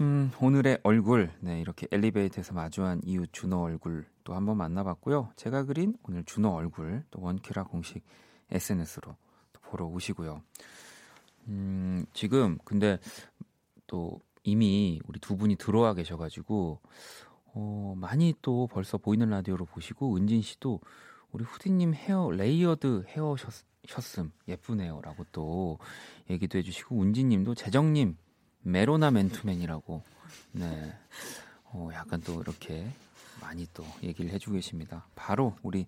[0.00, 5.30] 음, 오늘의 얼굴, 네, 이렇게 엘리베이터에서 마주한 이웃 준호 얼굴 또 한번 만나봤고요.
[5.36, 8.04] 제가 그린 오늘 준호 얼굴 또 원큐라 공식
[8.50, 9.16] SNS로
[9.52, 10.42] 또 보러 오시고요.
[11.46, 12.98] 음, 지금 근데
[13.86, 16.80] 또 이미 우리 두 분이 들어와 계셔가지고
[17.54, 20.80] 어, 많이 또 벌써 보이는 라디오로 보시고 은진 씨도
[21.36, 23.52] 우리 후디님 헤어 layered 헤어 셨,
[23.86, 24.32] 셨음.
[24.48, 25.78] 예쁘네요라고 또
[26.30, 28.16] 얘기도 해주시고 은진님도 재정님
[28.62, 30.02] 메로나 맨투맨이라고.
[30.52, 30.94] 네.
[31.64, 32.90] 어, 약간 또 이렇게
[33.42, 35.06] 많이 또 얘기를 해주고 계십니다.
[35.14, 35.86] 바로 우리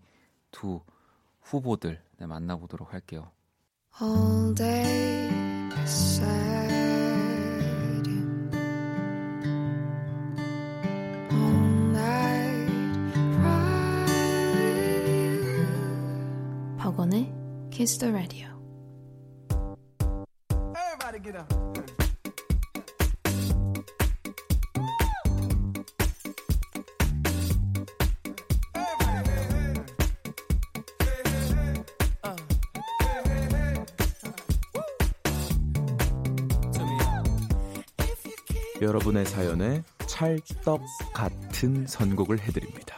[0.51, 0.83] 두
[1.41, 3.31] 후보들 네, 만나보도록 할게요.
[4.03, 5.31] All day
[17.79, 18.49] Kiss the Radio.
[20.75, 21.47] Everybody get up.
[38.83, 40.81] 여러분의 사연에 찰떡
[41.15, 42.97] 같은 선곡을 해드립니다.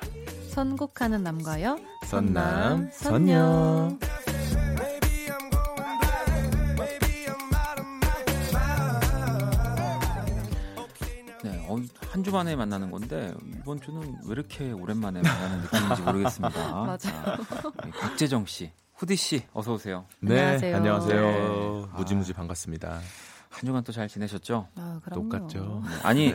[0.48, 1.78] 선곡하는 남과요.
[2.06, 3.98] 선남, 선녀.
[12.20, 16.58] 한 주 만에 만나는 건데 이번 주는 왜 이렇게 오랜만에 만나는 느낌인지 모르겠습니다.
[16.84, 16.98] 맞아요.
[17.82, 20.04] 네, 박재정 씨, 후디 씨, 어서 오세요.
[20.20, 20.76] 네, 안녕하세요.
[20.76, 21.22] 안녕하세요.
[21.22, 21.86] 네.
[21.96, 23.00] 무지무지 반갑습니다.
[23.48, 24.68] 한 주간 또 잘 지내셨죠?
[24.74, 25.30] 아, 그럼요.
[25.30, 25.82] 똑같죠.
[26.02, 26.34] 아니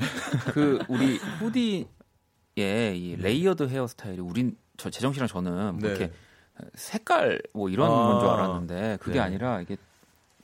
[0.53, 1.85] 그 우리 후디의
[2.99, 5.87] 이 layered 헤어스타일이 우린 저 재정 씨랑 저는 뭐 네.
[5.89, 6.11] 이렇게
[6.73, 9.19] 색깔 뭐 이런 아, 건줄 알았는데 그게 네.
[9.19, 9.77] 아니라 이게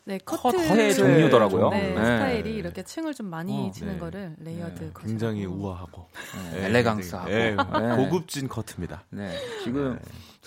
[0.04, 1.70] 네, 컷의 커트 종류더라고요.
[1.70, 1.96] 네, 네.
[1.96, 4.00] 스타일이 이렇게 층을 좀 많이 어, 지는 네.
[4.00, 4.92] 거를 layered 네.
[5.00, 6.08] 굉장히 우아하고
[6.52, 7.96] 네, 네, elegance하고 네, 네.
[7.96, 9.06] 고급진 커트입니다.
[9.10, 9.30] 네,
[9.64, 10.00] 지금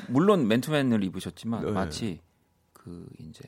[0.08, 1.70] 물론 맨투맨을 입으셨지만 네.
[1.70, 2.20] 마치
[2.72, 3.44] 그 이제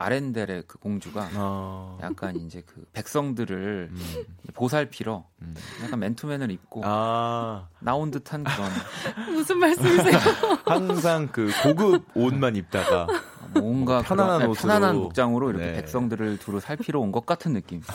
[0.00, 5.54] 아렌델의 그 공주가 어, 약간 이제 그 백성들을 음, 보살피러 음.
[5.82, 8.70] 약간 맨투맨을 입고 아 나온 듯한 그런
[9.34, 10.18] 무슨 말씀이세요?
[10.64, 13.08] 항상 그 고급 옷만 입다가
[13.54, 14.68] 뭔가 편안한 그런, 네, 옷으로.
[14.68, 15.72] 편안한 목장으로 이렇게 네.
[15.74, 17.82] 백성들을 두루 살피러 온 것 같은 느낌.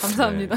[0.00, 0.56] 감사합니다.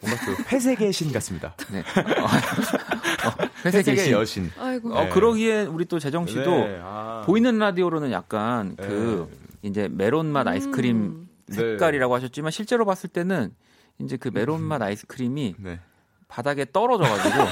[0.00, 1.54] 뭔가 그 회색의 신 같습니다.
[1.70, 1.80] 네.
[1.80, 4.12] 어, 어, 회색의 신.
[4.12, 4.50] 여신.
[4.58, 4.94] 아이고.
[4.94, 5.08] 어, 네.
[5.10, 7.22] 그러기에 우리 또 재정 씨도 네, 아.
[7.26, 9.28] 보이는 라디오로는 약간 그
[9.62, 11.28] 이제 메론 맛 아이스크림 음.
[11.46, 11.54] 네.
[11.56, 13.52] 색깔이라고 하셨지만 실제로 봤을 때는
[13.98, 15.80] 이제 그 메론 맛 아이스크림이 네.
[16.28, 17.44] 바닥에 떨어져가지고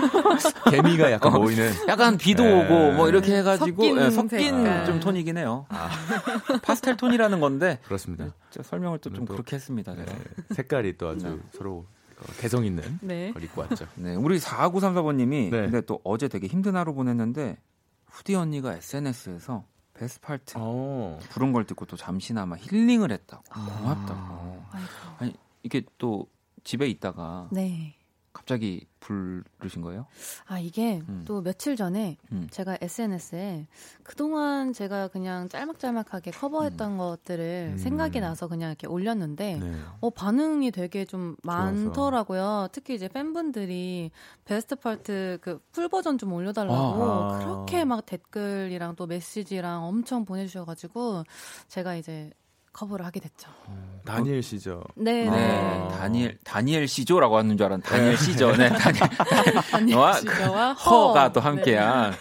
[0.70, 1.38] 개미가 약간 어.
[1.38, 2.64] 보이는 약간 비도 네.
[2.64, 4.84] 오고 뭐 이렇게 해가지고 섞인 예, 섞인.
[4.86, 5.66] 좀 톤이긴 해요.
[5.68, 5.90] 아.
[6.62, 8.32] 파스텔 톤이라는 건데 그렇습니다.
[8.62, 9.94] 설명을 또좀 또- 그렇게 했습니다.
[9.94, 10.06] 네,
[10.54, 11.36] 색깔이 또 아주 네.
[11.56, 12.01] 서로 어,
[12.38, 13.32] 개성 있는 네.
[13.32, 13.86] 걸 입고 왔죠.
[13.96, 15.50] 네, 우리 4934번님이 네.
[15.50, 17.58] 근데 또 어제 되게 힘든 하루 보냈는데
[18.06, 21.18] 후디 언니가 SNS에서 베스파르트 어.
[21.30, 23.78] 부른 걸 듣고 또 잠시나마 힐링을 했다고 아.
[23.80, 24.88] 고맙다고 아이고.
[25.18, 26.26] 아니 이게 또
[26.64, 27.94] 집에 있다가 네.
[28.42, 30.06] 갑자기 부르신 거예요?
[30.46, 31.22] 아, 이게 음.
[31.26, 32.48] 또 며칠 전에 음.
[32.50, 33.66] 제가 SNS에
[34.02, 37.78] 그동안 제가 그냥 짤막짤막하게 커버했던 것들을 음.
[37.78, 39.74] 생각이 나서 그냥 이렇게 올렸는데 네.
[40.00, 41.72] 어, 반응이 되게 좀 좋아서.
[41.84, 42.68] 많더라고요.
[42.72, 44.10] 특히 이제 팬분들이
[44.44, 47.38] Best Part 그 full 버전 좀 올려달라고 아.
[47.38, 51.24] 그렇게 막 댓글이랑 또 메시지랑 엄청 보내주셔가지고
[51.68, 52.30] 제가 이제
[52.72, 53.50] 커버를 하게 됐죠.
[54.04, 54.82] 다니엘 씨죠.
[54.96, 55.88] 네, 네, 네.
[55.96, 58.56] 다니엘 다니엘 시조라고 하는 줄 알았는데 다니엘 시조.
[58.56, 59.08] 네, 다니엘
[59.70, 61.46] 다니엘 와, 시저와 허가 또 네.
[61.46, 62.14] 함께한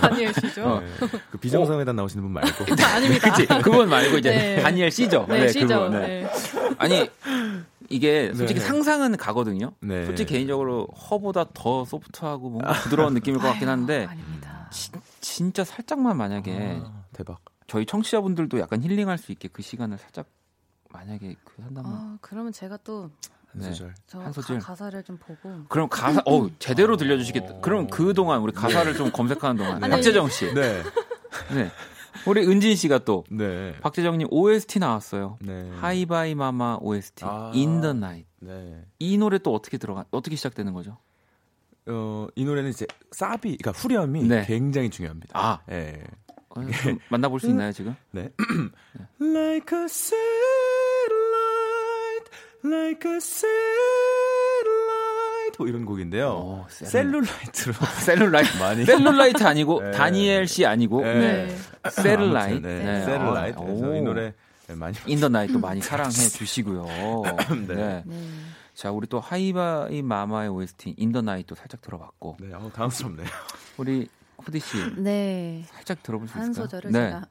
[0.00, 0.80] 다니엘 시저.
[0.80, 1.08] 네.
[1.30, 2.64] 그 비정상회담 나오시는 분 말고.
[2.82, 3.30] 아닙니다.
[3.30, 4.62] 그치 그분 말고 이제 네.
[4.62, 5.26] 다니엘 시죠.
[5.28, 5.84] 네, 시저.
[5.84, 6.28] 그분, 네.
[6.78, 7.08] 아니
[7.90, 8.66] 이게 솔직히 네.
[8.66, 9.72] 상상은 가거든요.
[9.80, 10.06] 네.
[10.06, 14.68] 솔직히 개인적으로 허보다 더 소프트하고 뭔가 부드러운 느낌일 것 같긴 한데 아닙니다.
[14.72, 17.38] 진, 진짜 살짝만 만약에 아, 대박.
[17.72, 20.26] 저희 청취자분들도 약간 힐링할 수 있게 그 시간을 살짝
[20.90, 23.10] 만약에 그 한다면 아, 그러면 제가 또한
[23.54, 23.64] 네.
[23.64, 24.58] 한 소절.
[24.58, 27.60] 가 사를 좀 보고 그럼 가사 어 제대로 들려주시겠다.
[27.60, 30.82] 그럼 그 동안 우리 가사를 좀 검색하는 동안 아니, 박재정 씨, 네.
[31.54, 31.70] 네.
[32.26, 33.74] 우리 은진 씨가 또 네.
[33.80, 35.38] 박재정님 OST 나왔어요.
[35.40, 35.70] 네.
[35.76, 37.52] 하이바이 마마 OST 아.
[37.54, 38.28] In the Night.
[38.40, 38.84] 네.
[38.98, 40.98] 이 노래 또 어떻게 들어가 어떻게 시작되는 거죠?
[41.86, 44.44] 어, 이 노래는 이제 사비, 그러니까 후렴이 네.
[44.46, 45.30] 굉장히 중요합니다.
[45.32, 45.60] 아.
[45.70, 46.04] 예.
[46.54, 47.94] 어, 좀 만나볼 수 있나요 지금?
[48.12, 48.30] 네.
[49.20, 50.30] like a satellite,
[52.64, 53.52] like a satellite.
[55.58, 56.28] 뭐 이런 곡인데요.
[56.30, 58.84] 어, 셀룰- 셀룰라이트로 셀룰라이트 많이.
[58.84, 59.90] 셀룰라이트 아니고 네.
[59.92, 61.46] 다니엘 씨 아니고 네.
[61.46, 61.56] 네.
[61.90, 62.66] 셀룰라이트.
[62.66, 62.84] 네.
[62.84, 63.04] 네.
[63.04, 63.58] 셀룰라이트.
[63.58, 63.94] 어, 그래서 오.
[63.94, 64.34] 이 노래
[64.68, 64.96] 네, 많이.
[65.06, 66.86] In the Night 많이 사랑해 주시고요.
[67.68, 67.74] 네.
[67.74, 68.02] 네.
[68.06, 68.28] 네.
[68.74, 73.26] 자, 우리 또 하이바이 마마의 OST In the Night도 살짝 들어봤고 네, 어, 당황스럽네요.
[73.76, 74.08] 우리
[74.44, 75.64] 후디 씨 네.
[75.72, 76.66] 살짝 들어볼 수한 있을까요?
[76.66, 77.10] 소절을 네.
[77.10, 77.26] 제가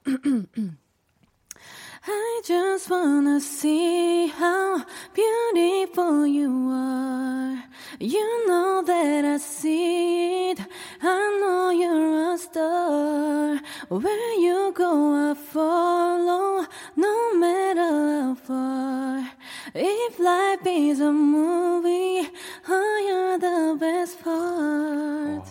[2.03, 7.63] I just wanna see how beautiful you are.
[7.99, 10.59] You know that I see it.
[11.03, 13.59] I know you're a star.
[13.89, 16.65] Where you go, I follow.
[16.95, 17.91] No matter
[18.23, 19.29] how far.
[19.75, 22.27] If life is a movie,
[22.67, 25.45] oh, you're the best part.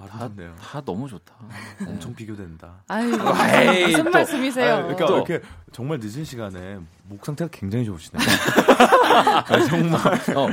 [0.00, 0.54] 아름답네요.
[0.56, 1.34] 다 너무 좋다.
[1.48, 1.86] 네.
[1.90, 2.82] 엄청 비교된다.
[2.88, 3.12] 아유,
[3.76, 4.10] 에이, 무슨 또.
[4.10, 4.74] 말씀이세요?
[4.74, 5.16] 아, 그러니까 또.
[5.16, 5.40] 이렇게
[5.72, 8.22] 정말 늦은 시간에 목 상태가 굉장히 좋으시네요.
[9.46, 10.00] 아, 정말.
[10.36, 10.48] 어,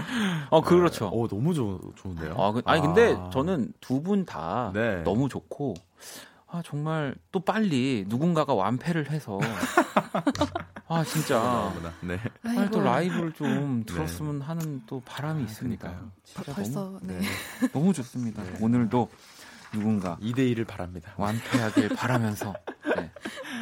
[0.49, 1.07] 어 그렇죠.
[1.07, 2.35] 어, 너무 좋, 좋은데요.
[2.37, 3.29] 아, 그, 아니 근데 아.
[3.31, 5.03] 저는 두 분다 네.
[5.03, 5.75] 너무 좋고
[6.49, 9.39] 아 정말 또 빨리 누군가가 완패를 해서
[10.87, 11.73] 아 진짜.
[11.99, 12.17] 네.
[12.41, 12.79] 빨리 또.
[12.81, 15.45] 라이브를 좀 들었으면 하는 또 바람이.
[15.47, 17.19] 진짜 벌써 너무 네.
[17.73, 18.41] 너무 좋습니다.
[18.43, 18.57] 네.
[18.61, 19.09] 오늘도
[19.73, 21.13] 누군가 2대 1을 바랍니다.
[21.17, 22.53] 완패하길 바라면서
[22.95, 23.11] 네.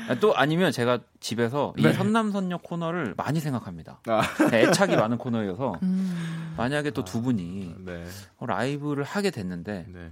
[0.09, 3.99] 아, 또 아니면 제가 집에서 이 선남선녀 코너를 많이 생각합니다.
[4.07, 4.21] 아.
[4.53, 6.53] 애착이 많은 코너여서 음.
[6.57, 8.05] 만약에 또 두 분이 네.
[8.37, 10.11] 어, 라이브를 하게 됐는데 네.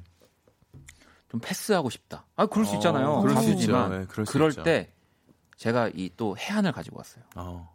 [1.29, 2.25] 좀 패스하고 싶다.
[2.36, 3.08] 아 그럴 수 있잖아요.
[3.13, 3.88] 어, 그럴 수 있죠.
[3.89, 4.63] 네, 그럴 수 그럴 있죠.
[4.63, 4.91] 때
[5.58, 7.23] 제가 이 또 해안을 가지고 왔어요.
[7.36, 7.73] 어.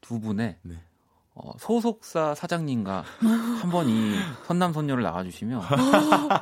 [0.00, 0.74] 두 분의 네.
[1.34, 3.04] 어, 소속사 사장님과
[3.62, 4.14] 한번 이
[4.46, 5.60] 선남선녀를 나와주시면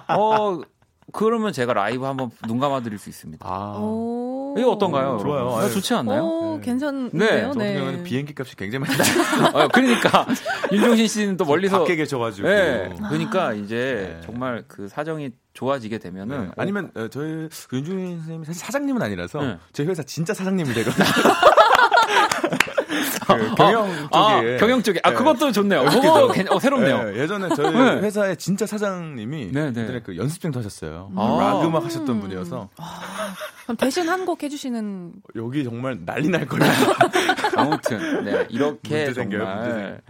[0.09, 0.61] 어
[1.13, 3.47] 그러면 제가 라이브 한번 눈 감아드릴 수 있습니다.
[3.49, 3.79] 아.
[3.79, 4.55] 오.
[4.59, 5.19] 이거 어떤가요?
[5.23, 5.51] 좋아요.
[5.57, 5.69] 아.
[5.69, 6.23] 좋지 않나요?
[6.23, 6.65] 오, 네.
[6.65, 7.11] 괜찮네요.
[7.13, 8.99] 네, 저 같은 경우는 비행기 값이 굉장히 많이
[9.55, 10.27] 어, 그러니까
[10.73, 12.49] 윤종신 씨는 또 멀리서 밖에 계셔가지고.
[12.49, 14.27] 네, 그러니까 이제 네.
[14.27, 16.51] 정말 그 사정이 좋아지게 되면은 네.
[16.57, 19.59] 아니면 어, 저희 그 윤중인 선생님이 사실 사장님은 아니라서 네.
[19.73, 21.05] 저희 회사 진짜 사장님이 되거든요.
[23.37, 25.17] 그 경영 쪽에 아, 경영 쪽에 아 네.
[25.17, 25.81] 그것도 좋네요.
[25.83, 26.01] 웃기죠?
[26.01, 27.05] 그거 괜- 어, 새롭네요.
[27.11, 27.81] 네, 예전에 저희 네.
[28.01, 29.83] 회사의 진짜 사장님이 네, 네.
[29.83, 31.11] 예전에 그 연습생도 하셨어요.
[31.17, 31.39] 아.
[31.41, 32.69] 락 음악 하셨던 분이어서
[33.65, 36.73] 그럼 대신 한 곡 해주시는 여기 정말 난리 날 거예요.
[37.57, 39.41] 아무튼 네, 이렇게 문제 생겨요.
[39.45, 40.01] 정말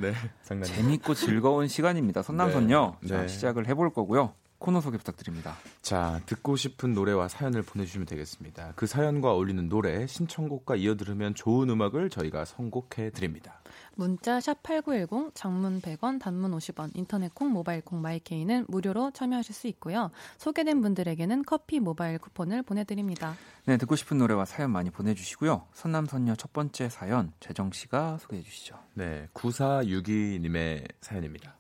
[0.43, 0.61] 생.
[0.61, 0.65] 네.
[0.67, 2.23] 재밌고 즐거운 시간입니다.
[2.23, 3.09] 선남선녀 네.
[3.09, 3.29] 자, 네.
[3.29, 4.33] 시작을 해볼 거고요.
[4.59, 5.57] 코너 소개 부탁드립니다.
[5.83, 8.73] 자, 듣고 싶은 노래와 사연을 보내주시면 되겠습니다.
[8.77, 13.61] 그 사연과 어울리는 노래, 신청곡과 이어 들으면 좋은 음악을 저희가 선곡해 드립니다.
[13.95, 19.67] 문자 샵 8910 장문 100원 단문 50원 인터넷 콩 모바일 콩 마이케이는 무료로 참여하실 수
[19.69, 20.11] 있고요.
[20.39, 23.35] 소개된 분들에게는 커피 모바일 쿠폰을 보내드립니다.
[23.65, 25.67] 네, 듣고 싶은 노래와 사연 많이 보내주시고요.
[25.73, 28.79] 선남선녀 첫 번째 사연 재정 씨가 소개해 주시죠.
[28.95, 31.58] 네, 9462님의 사연입니다.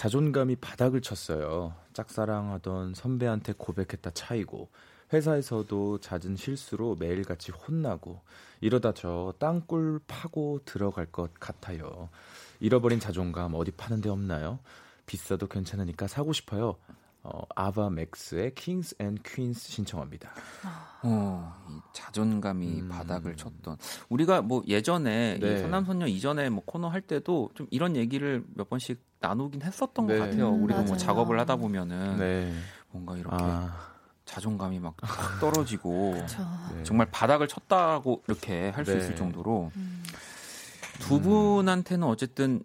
[0.00, 1.74] 자존감이 바닥을 쳤어요.
[1.92, 4.70] 짝사랑하던 선배한테 고백했다 차이고
[5.12, 8.22] 회사에서도 잦은 실수로 매일같이 혼나고
[8.62, 12.08] 이러다 저 땅굴 파고 들어갈 것 같아요.
[12.60, 14.60] 잃어버린 자존감 어디 파는 데 없나요?
[15.04, 16.78] 비싸도 괜찮으니까 사고 싶어요.
[17.22, 20.30] 어, 아바 맥스의 Kings & Queens 신청합니다.
[21.02, 22.88] 어, 이 자존감이 음.
[22.88, 23.76] 바닥을 쳤던
[24.08, 25.58] 우리가 뭐 예전에 이 네.
[25.58, 30.18] 선남선녀 이전에 뭐 코너 할 때도 좀 이런 얘기를 몇 번씩 나누긴 했었던 네.
[30.18, 30.54] 것 같아요.
[30.54, 30.96] 음, 우리도 뭐 맞아요.
[30.96, 32.52] 작업을 하다 보면은 네.
[32.90, 33.76] 뭔가 이렇게 아,
[34.24, 36.42] 자존감이 막확 떨어지고 저
[36.74, 36.82] 네.
[36.84, 38.98] 정말 바닥을 쳤다고 이렇게 할수 네.
[38.98, 40.02] 있을 정도로 음.
[41.00, 42.62] 두 분한테는 어쨌든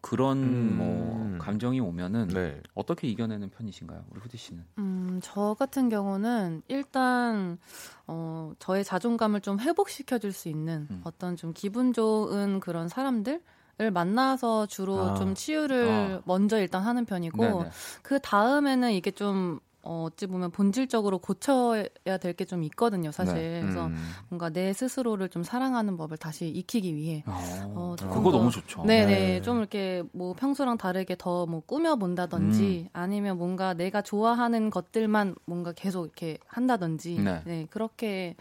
[0.00, 0.76] 그런 음.
[0.78, 2.60] 뭐 감정이 오면은 네.
[2.74, 4.64] 어떻게 이겨내는 편이신가요, 우리 후디 씨는?
[4.78, 7.58] 음, 저 같은 경우는 일단
[8.06, 11.00] 어, 저의 자존감을 좀 회복시켜 줄 수 있는 음.
[11.04, 13.40] 어떤 좀 기분 좋은 그런 사람들
[13.80, 15.14] 을 만나서 주로 아.
[15.14, 16.22] 좀 치유를 아.
[16.24, 17.64] 먼저 일단 하는 편이고.
[18.02, 21.84] 그 다음에는 이게 좀 어, 어찌 보면 본질적으로 고쳐야
[22.20, 23.34] 될 게 좀 있거든요, 사실.
[23.34, 23.60] 네.
[23.62, 23.94] 그래서 음.
[24.28, 27.32] 뭔가 내 스스로를 좀 사랑하는 법을 다시 익히기 위해 어,
[27.74, 28.82] 어, 조금 그거 더- 너무 좋죠.
[28.84, 29.06] 네네.
[29.06, 29.42] 네.
[29.42, 36.04] 좀 이렇게 뭐 평소랑 다르게 더 뭐 꾸며본다든지 아니면 뭔가 내가 좋아하는 것들만 뭔가 계속
[36.04, 37.42] 이렇게 한다든지 네.
[37.44, 38.34] 네, 그렇게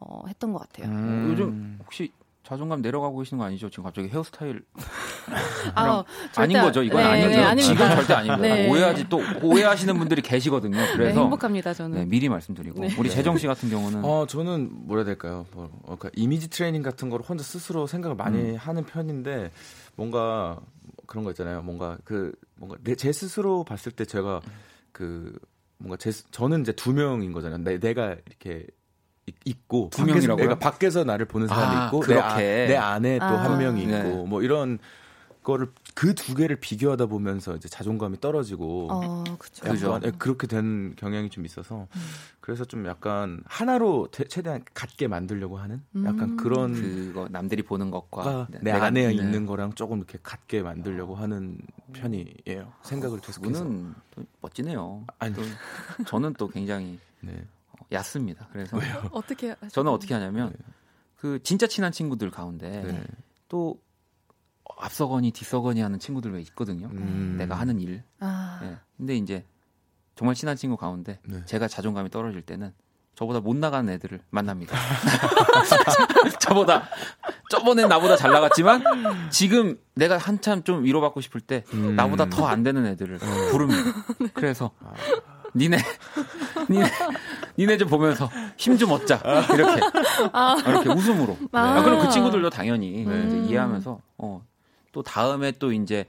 [0.00, 0.88] 어, 했던 것 같아요.
[0.92, 1.24] 음.
[1.26, 2.10] 어, 요즘 혹시
[2.48, 3.68] 자존감 내려가고 계시는 거 아니죠?
[3.68, 4.62] 지금 갑자기 헤어스타일
[5.74, 6.82] 아, 절대 아닌 거죠?
[6.82, 7.54] 이건 네, 아니죠.
[7.54, 7.62] 네.
[7.62, 8.36] 지금 절대 아닙니다.
[8.38, 8.70] 네.
[8.70, 10.76] 오해하지 또 오해하시는 분들이 계시거든요.
[10.76, 11.98] 네, 그래서 행복합니다, 저는.
[11.98, 12.88] 네, 미리 말씀드리고 네.
[12.98, 15.44] 우리 재정 씨 같은 경우는 어, 저는 뭐라 해야 될까요?
[15.52, 18.56] 뭐, 어, 그러니까 이미지 트레이닝 같은 거를 혼자 스스로 생각을 많이 음.
[18.56, 19.50] 하는 편인데
[19.94, 20.58] 뭔가
[21.06, 21.60] 그런 거 있잖아요.
[21.60, 24.40] 뭔가 그 뭔가 내, 제 스스로 봤을 때 제가
[24.92, 25.38] 그
[25.76, 27.58] 뭔가 제 스- 저는 이제 두 명인 거잖아요.
[27.58, 28.77] 내, 내가 이렇게 이-
[29.44, 30.36] 있고 두 명이라고요?
[30.36, 32.66] 그러니까 밖에서 나를 보는 사람이 아, 있고 내, 아, 그렇게.
[32.68, 33.44] 내 안에 또 아.
[33.44, 34.24] 한 명이 있고 네.
[34.26, 34.78] 뭐 이런
[35.42, 39.24] 거를 그 두 개를 비교하다 보면서 이제 자존감이 떨어지고 어.
[39.66, 42.00] 약간 그렇게 된 경향이 좀 있어서 음.
[42.40, 46.36] 그래서 좀 약간 하나로 대- 최대한 같게 만들려고 하는 약간 음.
[46.36, 49.12] 그런 그거 남들이 보는 것과 가 네, 내 안에 네.
[49.14, 51.58] 있는 거랑 조금 이렇게 같게 만들려고 하는
[51.94, 52.72] 편이에요.
[52.82, 53.64] 생각을 계속해서.
[53.64, 55.04] 그분은 또 멋지네요.
[55.18, 55.34] 아니.
[55.34, 55.42] 또
[56.06, 57.44] 저는 또 굉장히 네.
[57.90, 58.48] 어, 얕습니다.
[58.52, 58.76] 그래서
[59.12, 59.70] 어떻게 하시나요?
[59.70, 60.52] 저는 어떻게 하냐면
[61.16, 63.02] 그 진짜 친한 친구들 가운데 네.
[63.48, 63.80] 또
[64.78, 66.86] 앞서거니 뒤서거니 하는 친구들 왜 있거든요.
[66.92, 67.36] 음.
[67.38, 68.02] 내가 하는 일.
[68.20, 68.76] 아, 예.
[68.96, 69.44] 근데 이제
[70.14, 71.44] 정말 친한 친구 가운데 네.
[71.46, 72.72] 제가 자존감이 떨어질 때는
[73.14, 74.76] 저보다 못 나가는 애들을 만납니다.
[76.40, 76.88] 저보다
[77.50, 81.96] 저번엔 나보다 잘 나갔지만 지금 내가 한참 좀 위로받고 싶을 때 음.
[81.96, 83.18] 나보다 더 안 되는 애들을
[83.50, 83.82] 부릅니다.
[84.34, 84.92] 그래서 아.
[85.56, 85.78] 니네
[86.70, 86.86] 니네
[87.58, 89.20] 니네 좀 보면서 힘 좀 얻자
[89.52, 89.80] 이렇게
[90.70, 91.36] 이렇게 웃음으로.
[91.52, 91.60] 아.
[91.78, 93.26] 아, 그럼 그 친구들도 당연히 네.
[93.26, 94.42] 이제 이해하면서 어,
[94.92, 96.04] 또 다음에 또 이제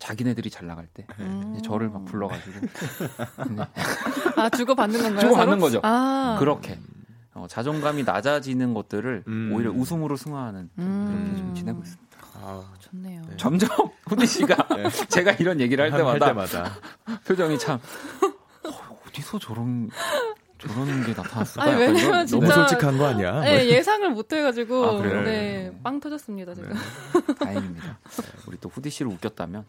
[0.00, 1.52] 자기네들이 잘 나갈 때 음.
[1.54, 2.60] 이제 저를 막 불러가지고
[3.50, 3.62] 네.
[4.36, 5.20] 아, 주고 받는 건가요?
[5.20, 5.60] 주고 받는 서로?
[5.60, 5.80] 거죠.
[5.84, 6.78] 아, 그렇게
[7.34, 9.52] 어, 자존감이 낮아지는 것들을 음.
[9.54, 11.14] 오히려 웃음으로 승화하는 음.
[11.24, 12.08] 그렇게 좀 지내고 있습니다.
[12.34, 13.22] 아, 좋네요.
[13.28, 13.36] 네.
[13.36, 13.68] 점점
[14.08, 14.56] 후디 씨가
[15.08, 16.76] 제가 이런 얘기를 할할 때마다 때마다.
[17.26, 17.78] 표정이 참
[18.64, 19.90] 어, 어디서 저런
[20.58, 21.62] 저런 게 나타났을까?
[21.62, 23.40] 아니, 왜냐면 너무 진짜- 솔직한 거 아니야?
[23.40, 25.22] 네, 예상을 못 해가지고 아, 그래요?
[25.22, 26.68] 네, 빵 터졌습니다 제가.
[27.38, 27.98] 다행입니다.
[28.46, 29.64] 우리 또 후디 씨를 웃겼다면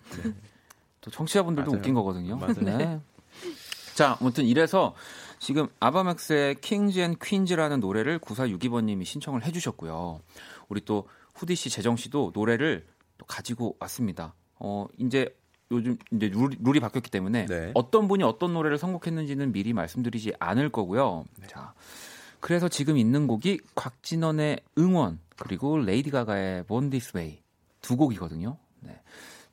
[1.02, 1.78] 또 청취자분들도 맞아요.
[1.80, 2.38] 웃긴 거거든요.
[2.38, 2.54] 맞아요.
[2.78, 3.00] 네.
[3.94, 4.96] 자, 아무튼 이래서
[5.40, 10.20] 지금 아바맥스의 Kings and Queens라는 노래를 9462번님이 신청을 해주셨고요.
[10.70, 12.86] 우리 또 후디 씨, 재정 씨도 노래를
[13.18, 14.34] 또 가지고 왔습니다.
[14.56, 15.34] 어, 이제
[15.72, 17.72] 요즘 이제 룰, 룰이 바뀌었기 때문에 네.
[17.76, 21.26] 어떤 분이 어떤 노래를 선곡했는지는 미리 말씀드리지 않을 거고요.
[21.48, 21.74] 자,
[22.40, 27.40] 그래서 지금 있는 곡이 곽진언의 응원 그리고 레이디 가가의 Born This Way
[27.82, 28.58] 두 곡이거든요.
[28.80, 29.00] 네.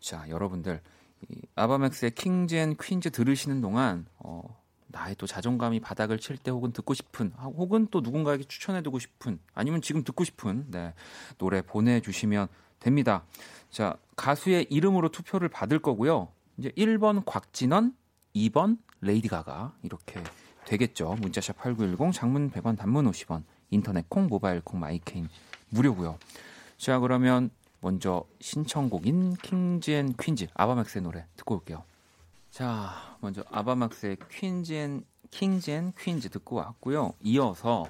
[0.01, 0.81] 자, 여러분들
[1.29, 4.43] 이 아바맥스의 Kings and Queens 들으시는 동안 어,
[4.89, 9.39] 나의 또 자존감이 바닥을 칠 때 혹은 듣고 싶은 아, 혹은 또 누군가에게 추천해주고 싶은
[9.55, 10.95] 아니면 지금 듣고 싶은 네,
[11.39, 12.49] 노래 보내주시면
[12.87, 13.25] 됩니다.
[13.69, 16.29] 자 가수의 이름으로 투표를 받을 거고요.
[16.57, 17.97] 이제 1번 곽진언,
[18.35, 20.23] 2번 레이디 가가 이렇게
[20.65, 21.17] 되겠죠.
[21.21, 25.29] 문자샵 8910 장문 100원 단문 50원 인터넷 콩 모바일 콩 마이케이는
[25.71, 26.17] 무료고요.
[26.79, 31.83] 자 그러면 먼저 신청곡인 Kings and Queens 아바맥스의 노래 듣고 올게요.
[32.51, 37.15] 자 먼저 아바맥스의 Queens and Kings and Queens 듣고 왔고요.
[37.25, 37.87] 이어서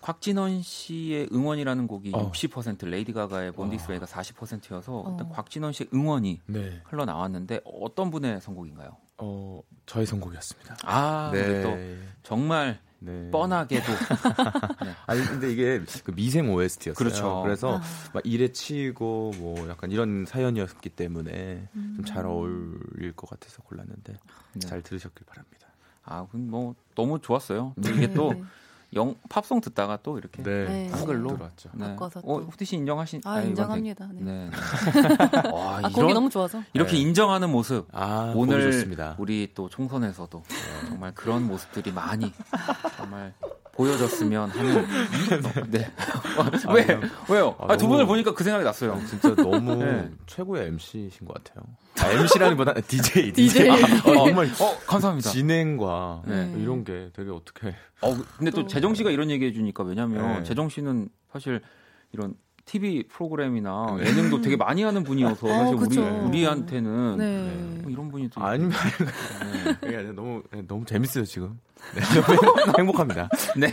[0.00, 2.30] 곽진언 씨의 응원이라는 곡이 어.
[2.30, 5.30] 60% 레이디 가가의 Born This Way가 40%여서 일단 어.
[5.30, 6.80] 곽진언 씨의 응원이 네.
[6.84, 8.96] 흘러 나왔는데 어떤 분의 선곡인가요?
[9.18, 10.76] 어, 저희 선곡이었습니다.
[10.84, 11.76] 아, 우리 또
[12.22, 13.30] 정말 네.
[13.30, 13.84] 뻔하게도
[15.06, 16.94] 아니 근데 이게 그 미생 OST였어요.
[16.94, 17.42] 그렇죠.
[17.42, 17.82] 그래서 아.
[18.14, 21.94] 막 일에 치이고 뭐 약간 이런 사연이었기 때문에 음.
[21.96, 24.14] 좀잘 어울릴 것 같아서 골랐는데
[24.54, 24.58] 네.
[24.60, 25.68] 잘 들으셨길 바랍니다.
[26.04, 27.74] 아, 그럼 뭐 너무 좋았어요.
[27.82, 28.42] 또 이게 또 네.
[28.94, 30.88] 영, 팝송 듣다가 또 이렇게 네.
[30.90, 31.70] 한글로 들어왔죠.
[31.74, 31.86] 네.
[31.88, 32.46] 바꿔서 어, 또.
[32.46, 33.20] 후디 씨 인정하신?
[33.24, 34.08] 아, 이건 인정합니다.
[34.14, 34.20] 네.
[34.22, 34.50] 네.
[35.52, 36.62] 와, 아, 곡이 이런 너무 좋아서.
[36.72, 36.98] 이렇게 네.
[36.98, 39.16] 인정하는 모습 아, 오늘 오늘 좋습니다.
[39.18, 40.42] 우리 또 총선에서도
[40.88, 42.32] 정말 그런 모습들이 많이
[42.96, 43.34] 정말
[43.76, 44.86] 보여졌으면 하는 이-
[45.70, 45.90] 네.
[46.66, 47.54] 아, 왜 그냥- 왜요?
[47.58, 48.94] 아, 아, 두 분을 보니까 그 생각이 났어요.
[48.94, 50.08] 아, 진짜 너무 네.
[50.26, 51.64] 최고의 MC신 것 같아요.
[52.00, 53.70] 아, MC라기보다 DJ, DJ.
[53.70, 55.30] 아, 정말 어 감사합니다.
[55.30, 56.54] 진행과 네.
[56.58, 60.38] 이런 게 되게 어떻게 어 근데 또 또- 재정 씨가 이런 얘기 해 주니까 왜냐면
[60.38, 60.42] 네.
[60.44, 61.60] 재정 씨는 사실
[62.12, 66.24] 이런 TV 프로그램이나 예능도 되게 많이 하는 분이어서 사실 우리 그쵸.
[66.26, 67.80] 우리한테는 네.
[67.82, 68.72] 뭐 이런 분이 또 아니면
[69.82, 70.02] 네.
[70.12, 71.58] 너무 너무 재밌어요 지금.
[71.94, 72.00] 네,
[72.78, 73.28] 행복합니다.
[73.56, 73.70] 네.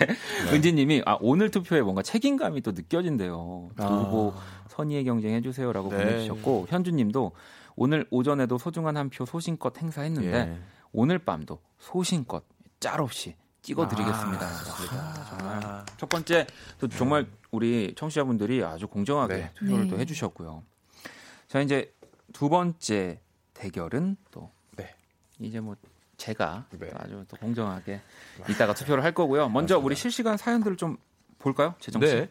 [0.53, 3.69] 은지님이 아 오늘 투표에 뭔가 책임감이 또 느껴진대요.
[3.75, 4.33] 두 후보
[4.69, 5.97] 선의의 경쟁 해주세요라고 네.
[5.97, 7.31] 보내주셨고 현주님도
[7.75, 10.59] 오늘 오전에도 소중한 한 표 소신껏 행사했는데 예.
[10.91, 12.43] 오늘 밤도 소신껏
[12.79, 14.45] 짤 없이 찍어드리겠습니다.
[14.45, 14.49] 아,
[14.91, 15.85] 아, 정말 아.
[15.97, 16.45] 첫 번째
[16.79, 19.51] 또 정말 우리 청취자분들이 아주 공정하게 네.
[19.55, 19.89] 투표를 네.
[19.89, 20.63] 또 해주셨고요.
[21.47, 21.93] 자 이제
[22.33, 23.21] 두 번째
[23.53, 24.93] 대결은 또 네.
[25.39, 25.75] 이제 뭐
[26.23, 26.89] 제가 네.
[26.89, 27.99] 또 아주 또 공정하게
[28.49, 29.49] 이따가 투표를 할 거고요.
[29.49, 30.95] 먼저 우리 실시간 사연들을 좀
[31.37, 32.15] 볼까요, 재정 씨?
[32.15, 32.29] 네.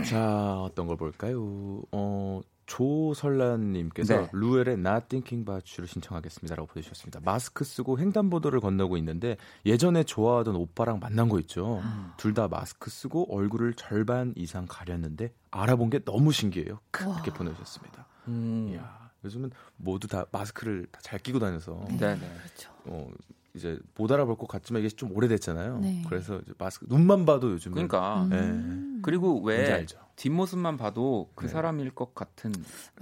[0.02, 1.82] 자, 어떤 걸 볼까요?
[1.92, 4.28] 어, 조설란님께서 네.
[4.32, 7.20] 루엘의 Not Thinking About You를 신청하겠습니다라고 보내주셨습니다.
[7.22, 11.80] 마스크 쓰고 횡단보도를 건너고 있는데 예전에 좋아하던 오빠랑 만난 거 있죠.
[11.84, 12.10] 음.
[12.16, 16.80] 둘다 마스크 쓰고 얼굴을 절반 이상 가렸는데 알아본 게 너무 신기해요.
[16.90, 17.14] 크, 와.
[17.14, 18.06] 이렇게 보내주셨습니다.
[18.26, 18.70] 음.
[18.72, 22.18] 이야, 요즘은 모두 다 마스크를 다 잘 끼고 다녀서 네, 네.
[22.18, 22.70] 그렇죠.
[22.84, 23.10] 어,
[23.54, 25.78] 이제 못 알아볼 것 같지만 이게 좀 오래됐잖아요.
[25.78, 26.02] 네.
[26.08, 28.38] 그래서 이제 마스크 눈만 봐도 요즘은 그러니까 네.
[28.38, 29.00] 음.
[29.02, 29.86] 그리고 왜.
[30.16, 31.52] 뒷모습만 봐도 그 네.
[31.52, 32.52] 사람일 것 같은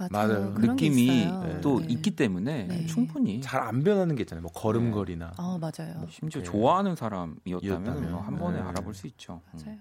[0.09, 0.55] 맞아요.
[0.57, 1.61] 느낌이 있어요.
[1.61, 1.85] 또 네.
[1.89, 2.85] 있기 때문에 네.
[2.87, 4.41] 충분히 잘 안 변하는 게 있잖아요.
[4.41, 5.33] 뭐 걸음걸이나.
[5.37, 6.07] 아 맞아요.
[6.09, 6.49] 심지어 네.
[6.49, 8.11] 좋아하는 사람이었다면 이었다면.
[8.11, 8.63] 뭐한 번에 네.
[8.63, 9.41] 알아볼 수 있죠.
[9.53, 9.59] 음.
[9.63, 9.77] 맞아요.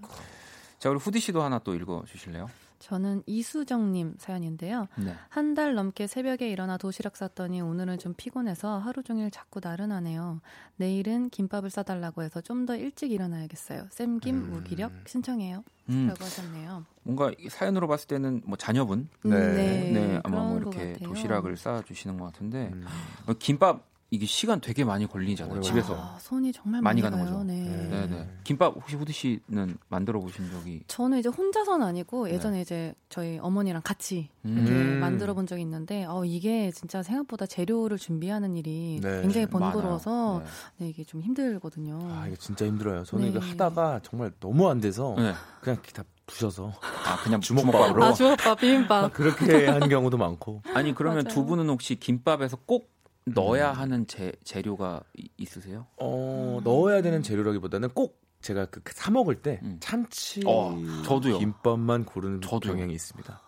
[0.79, 2.51] 자, 우리 후디 씨도 하나 또 읽어 주실래요?
[2.83, 4.89] 저는 이수정님 사연인데요.
[4.97, 5.15] 네.
[5.29, 10.41] 한달 넘게 새벽에 일어나 도시락 쌌더니 오늘은 좀 피곤해서 하루 종일 자꾸 나른하네요.
[10.77, 13.87] 내일은 김밥을 싸달라고 해서 좀 더 일찍 일어나야겠어요.
[13.91, 14.51] 쌤김 음.
[14.53, 15.65] 무기력 신청해요.
[15.89, 16.85] 음, 라고 하셨네요.
[17.03, 19.91] 뭔가 이 사연으로 봤을 때는 뭐 자녀분 음, 네.
[19.93, 21.05] 네, 아마 그런 뭐것 이렇게.
[21.05, 22.85] 도시락을 싸 주시는 것 같은데 음.
[23.27, 25.55] 어, 김밥 이게 시간 되게 많이 걸리잖아요.
[25.55, 25.95] 오래 집에서.
[25.97, 27.25] 아, 손이 정말 많이 많이, 가는.
[27.33, 27.43] 거죠.
[27.45, 27.65] 네.
[27.91, 28.22] 네, 네.
[28.45, 32.35] 김밥 혹시 후디 씨는 만들어 보신 적이 저는 이제 혼자서는 아니고 네.
[32.35, 34.59] 예전에 이제 저희 어머니랑 같이 음.
[34.59, 35.01] 이렇게 음.
[35.01, 40.49] 만들어 본 적이 있는데 어, 이게 진짜 생각보다 재료를 준비하는 일이 네, 굉장히 번거로워서 많아요.
[40.79, 41.99] 네, 이게 좀 힘들거든요.
[42.11, 43.05] 아, 이거 진짜 힘들어요.
[43.05, 43.31] 저는 네.
[43.31, 45.25] 이거 하다가 정말 너무 안 돼서 네.
[45.31, 45.33] 네.
[45.61, 46.73] 그냥 다 부셔서
[47.07, 48.05] 아, 그냥 주먹밥으로.
[48.05, 49.13] 아, 주먹밥, 비빔밥.
[49.15, 50.63] 그렇게 한 경우도 많고.
[50.75, 51.35] 아니 그러면 맞아요.
[51.35, 52.91] 두 분은 혹시 김밥에서 꼭
[53.25, 53.77] 넣어야 음.
[53.79, 55.87] 하는 재, 재료가 이- 있으세요?
[55.99, 59.79] 어, 넣어야 되는 재료라기보다는 꼭 제가 그 사 먹을 때 음.
[59.81, 61.39] 참치 어, 저도요.
[61.39, 62.73] 김밥만 고르는 저도요.
[62.75, 63.41] 경향이 있습니다.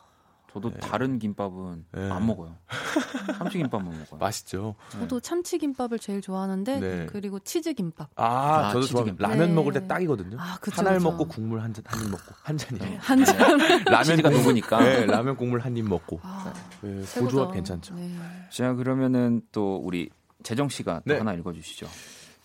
[0.52, 0.78] 저도 네.
[0.78, 2.10] 다른 김밥은 네.
[2.10, 2.56] 안 먹어요.
[3.38, 4.18] 참치 김밥만 먹어요.
[4.20, 4.76] 맛있죠.
[4.90, 7.06] 저도 참치 김밥을 제일 좋아하는데 네.
[7.06, 8.08] 그리고 치즈 김밥.
[8.14, 8.86] 아, 아, 저도.
[8.86, 9.26] 좋아합니다.
[9.28, 9.52] 라면 네.
[9.54, 10.36] 먹을 때 딱이거든요.
[10.38, 11.10] 아, 그쵸, 한알 그쵸.
[11.10, 12.98] 먹고 국물 한 잔, 한 입 먹고 한 잔이에요.
[13.00, 13.36] 한 잔.
[13.36, 14.78] 라면 치즈가 국물- 녹으니까.
[14.84, 16.20] 네, 라면 국물 한 입 먹고.
[16.22, 17.30] 아, 네, 그 최고죠.
[17.36, 17.94] 조합 괜찮죠.
[17.96, 18.16] 네.
[18.52, 20.08] 자 그러면은 또 우리
[20.44, 21.18] 재정 씨가 또 네.
[21.18, 21.88] 하나 읽어 주시죠.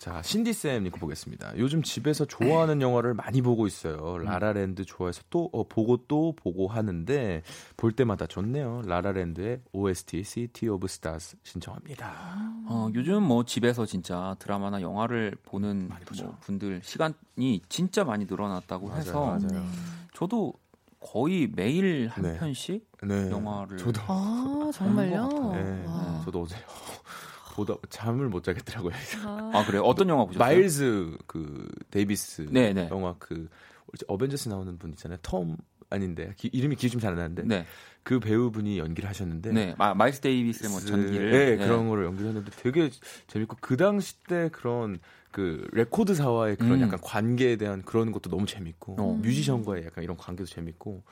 [0.00, 1.52] 자, 신디쌤 읽고 보겠습니다.
[1.58, 4.16] 요즘 집에서 좋아하는 영화를 많이 보고 있어요.
[4.16, 7.42] 라라랜드 좋아해서 또 어, 보고 또 보고 하는데
[7.76, 8.80] 볼 때마다 좋네요.
[8.86, 12.14] 라라랜드의 OST City of Stars 신청합니다.
[12.66, 15.90] 어, 요즘 뭐 집에서 진짜 드라마나 영화를 보는.
[15.90, 19.38] 뭐 분들 시간이 진짜 많이 늘어났다고 맞아요, 해서 맞아요.
[19.50, 19.62] 네.
[20.14, 20.54] 저도
[20.98, 22.38] 거의 매일 한 네.
[22.38, 23.30] 편씩 네.
[23.30, 25.28] 영화를 저도 아, 정말요?
[25.52, 26.22] 네, 와.
[26.24, 26.56] 저도 어제
[27.54, 28.92] 보다 잠을 못 자겠더라고요.
[29.24, 29.82] 아, 아 그래요?
[29.82, 30.38] 어떤 영화 보셨어요?
[30.44, 32.88] 마일즈 그 데이비스 네, 네.
[32.90, 33.48] 영화 그
[34.06, 35.18] 어벤져스 나오는 분 있잖아요.
[35.22, 35.56] 톰
[35.90, 37.66] 아닌데 기- 이름이 기억이 좀 잘 안 나는데 네,
[38.04, 42.90] 그 배우분이 연기를 하셨는데 네, 아, 마일스 데이비스의 뭐 전기를 네, 그런 거를 연기했는데 되게
[43.26, 45.00] 재밌고 그 당시 때 그런
[45.32, 46.82] 그 레코드사와의 그런 음.
[46.82, 49.18] 약간 관계에 대한 그런 것도 너무 재밌고 어.
[49.20, 51.02] 뮤지션과의 약간 이런 관계도 재밌고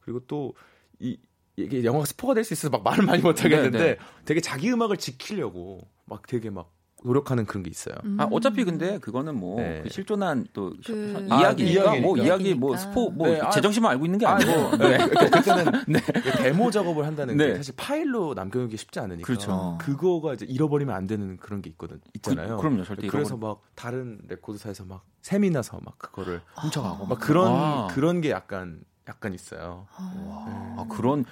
[0.00, 0.54] 그리고 또
[1.00, 1.18] 이
[1.56, 3.96] 이게 영화가 스포가 될 수 있어서 막 말을 많이 못 하겠는데 네, 네.
[4.24, 6.72] 되게 자기 음악을 지키려고 막 되게 막
[7.04, 7.94] 노력하는 그런 게 있어요.
[8.04, 8.16] 음.
[8.18, 9.80] 아 어차피 근데 그그거는 뭐 네.
[9.82, 12.24] 그 실존한 또 그- 아, 이야기니까 뭐 이야기니까.
[12.24, 14.96] 이야기 뭐 스포 뭐 네, 아, 재정 씨만 알고 있는 게 아, 아니고 뭐, 네.
[14.96, 15.72] 그러니까 그때는
[16.38, 17.56] 데모 작업을 한다는 게 네.
[17.56, 19.76] 사실 파일로 남겨놓기 쉽지 않으니까 그렇죠.
[19.82, 22.56] 그거가 이제 잃어버리면 안 되는 그런 게 있거든 있잖아요.
[22.56, 27.18] 그, 럼요 절대 그래서 잃어버리- 막 다른 레코드사에서 막 샘이 나서 막 그거를 훔쳐가고 막
[27.20, 27.88] 그런 아.
[27.92, 29.86] 그런 게 약간 약간 있어요.
[29.96, 30.76] 아.
[30.78, 31.24] 아 그런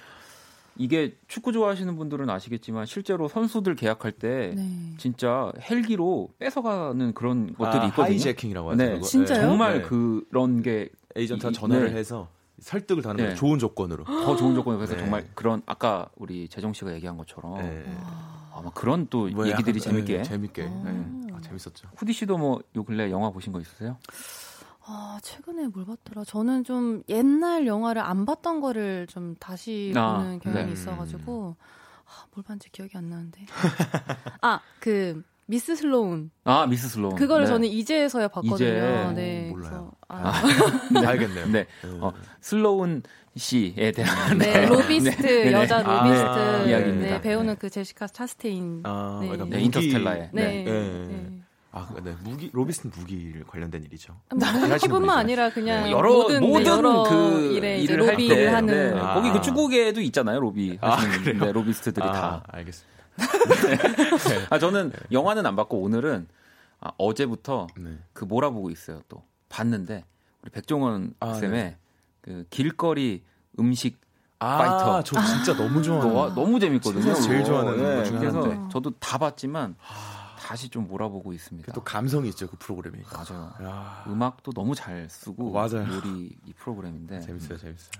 [0.75, 4.93] 이게 축구 좋아하시는 분들은 아시겠지만 실제로 선수들 계약할 때 네.
[4.97, 8.05] 진짜 헬기로 뺏어가는 그런 것들이 아, 있거든요.
[8.05, 8.77] 하이제킹이라고 하죠.
[8.83, 8.99] 네.
[9.01, 9.41] 진짜요?
[9.41, 9.87] 정말 네.
[9.87, 11.99] 그런 게더 에이전트가 이- 전화를 네.
[11.99, 12.27] 해서
[12.59, 13.35] 설득을 하는 네.
[13.35, 14.03] 좋은 조건으로.
[14.37, 15.01] 좋은 조건에 그래서 네.
[15.01, 17.83] 정말 그런 아까 우리 재정 씨가 얘기한 것처럼 네.
[18.55, 20.63] 아마 그런 또뭐 얘기들이 약간, 재밌게 네, 재밌게.
[20.63, 20.65] 아.
[20.85, 21.33] 네.
[21.33, 21.87] 아, 재밌었죠.
[21.97, 23.97] 후디 씨도 뭐 요 근래 영화 보신 거 있으세요?
[24.85, 26.25] 아, 최근에 뭘 봤더라?
[26.25, 30.73] 저는 좀 옛날 영화를 안 봤던 거를 좀 다시 아, 보는 경향이 네.
[30.73, 31.55] 있어가지고,
[32.05, 33.45] 아, 뭘 봤는지 기억이 안 나는데.
[34.41, 36.31] 아, 그, Miss Sloane.
[36.45, 37.15] 아 Miss Sloane.
[37.15, 37.47] 그거를 네.
[37.49, 39.11] 저는 이제서야 봤거든요.
[39.11, 39.13] 이제.
[39.13, 39.49] 네.
[39.49, 39.59] 몰라요.
[39.59, 40.41] 그래서, 아,
[40.93, 41.47] 네, 알겠네요.
[41.47, 41.67] 네.
[41.99, 43.03] 어, 슬로운
[43.35, 45.51] 씨에 대한 네, 로비스트 네, 네.
[45.51, 47.15] 여자 아, 로비스트 이야기입니다.
[47.15, 48.81] 네, 배우는 그 제시카 차스테인.
[48.85, 49.37] 아, 네.
[49.49, 50.29] 네, Interstellar에.
[50.33, 51.42] 네.
[51.73, 52.01] 네.
[52.03, 52.11] 네.
[52.11, 52.15] 아, 네.
[52.23, 54.15] 무기 로비스트는 무기를 관련된 일이죠.
[54.29, 58.93] 무기뿐만 아니라 그냥 여러 모든, 모든, 네, 여러 그 일에 일을 할 로비를 때, 하는
[58.93, 58.99] 네.
[58.99, 59.15] 아.
[59.15, 61.45] 거기 그 쭈국에도 있잖아요 로비 아, 하시는 그래요?
[61.45, 62.43] 네, 로비스트들이 아, 다.
[62.47, 62.93] 알겠습니다.
[64.49, 66.27] 아 저는 영화는 안 봤고 오늘은
[66.79, 67.97] 아, 어제부터 네.
[68.13, 70.05] 그 몰아보고 있어요 또 봤는데
[70.41, 71.77] 우리 백종원 아, 쌤의 네.
[72.21, 73.23] 그 길거리
[73.59, 73.99] 음식
[74.39, 75.03] 아, 파이터.
[75.03, 77.13] 저 진짜 너무 좋아하는 너, 너무 재밌거든요.
[77.15, 77.43] 제일.
[77.43, 78.69] 좋아하는 것 중에 그래서.
[78.69, 79.75] 저도 다 봤지만
[80.43, 81.71] 다시 좀 몰아보고 있습니다.
[81.71, 82.99] 또 감성이 있죠 그 프로그램이.
[83.11, 83.53] 맞아요.
[83.61, 85.87] 야, 음악도 너무 잘 쓰고 맞아요.
[85.95, 87.91] 요리 이 프로그램인데 재밌어요, 재밌어요.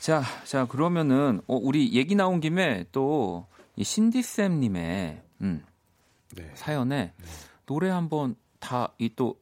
[0.00, 5.64] 자, 자 그러면은 어, 우리 얘기 나온 김에 또이 신디 쌤님의 음,
[6.34, 7.14] 네, 사연에
[7.66, 9.40] 노래 한번 다 이 또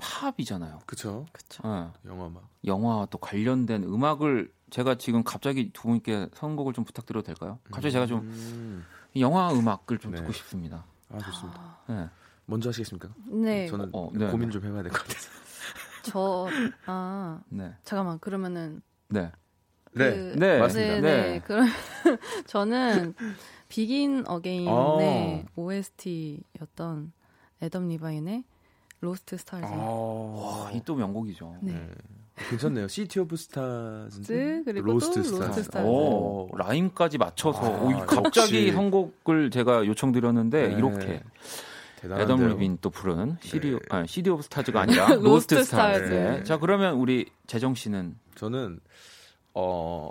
[0.00, 0.80] 팝이잖아요.
[0.86, 1.26] 그쵸.
[1.32, 1.62] 그쵸.
[1.64, 2.48] 어, 영화 막.
[2.64, 7.58] 영화와 또 관련된 음악을 제가 지금 갑자기 두 분께 선곡을 좀 부탁드려도 될까요?
[7.70, 8.86] 갑자기 제가 좀 음,
[9.18, 10.18] 영화 음악을 좀 네.
[10.18, 10.84] 듣고 싶습니다.
[11.10, 11.78] 아 좋습니다.
[11.88, 12.08] 네.
[12.46, 13.08] 먼저 하시겠습니까?
[13.26, 13.66] 네.
[13.66, 15.28] 저는 어, 네, 고민 좀 해봐야 될 것 같아서.
[16.02, 16.48] 저,
[16.86, 17.74] 아, 네.
[17.84, 18.80] 잠깐만, 그러면은.
[19.08, 19.30] 네.
[19.92, 20.94] 그, 네, 맞습니다.
[20.94, 21.22] 네, 네.
[21.22, 21.40] 네.
[21.40, 21.66] 그럼
[22.46, 23.14] 저는
[23.68, 25.44] Begin Again의 어.
[25.56, 27.12] OST였던
[27.62, 28.44] 애덤 리바인의
[29.00, 29.64] Lost Stars.
[29.66, 31.56] 아, 와, 이또 명곡이죠.
[31.62, 31.88] 네.
[32.40, 32.48] 네.
[32.50, 32.88] 괜찮네요.
[32.88, 35.78] City of Stars 그리고 Lost 또 Stars.
[35.86, 38.72] 오, 라임까지 맞춰서 아, 오, 이 갑자기 역시.
[38.72, 40.74] 선곡을 제가 요청드렸는데 네.
[40.74, 41.22] 이렇게
[41.96, 42.36] 대단한데요.
[42.38, 43.78] 애덤 리바인 또 부른 CD, 네.
[43.90, 45.98] 아니, CD 오브 스타즈가 아니라 Lost Lost Stars.
[46.06, 46.14] Stars.
[46.14, 46.44] 네.
[46.44, 48.80] 자 그러면 우리 재정 씨는 저는
[49.54, 50.10] 어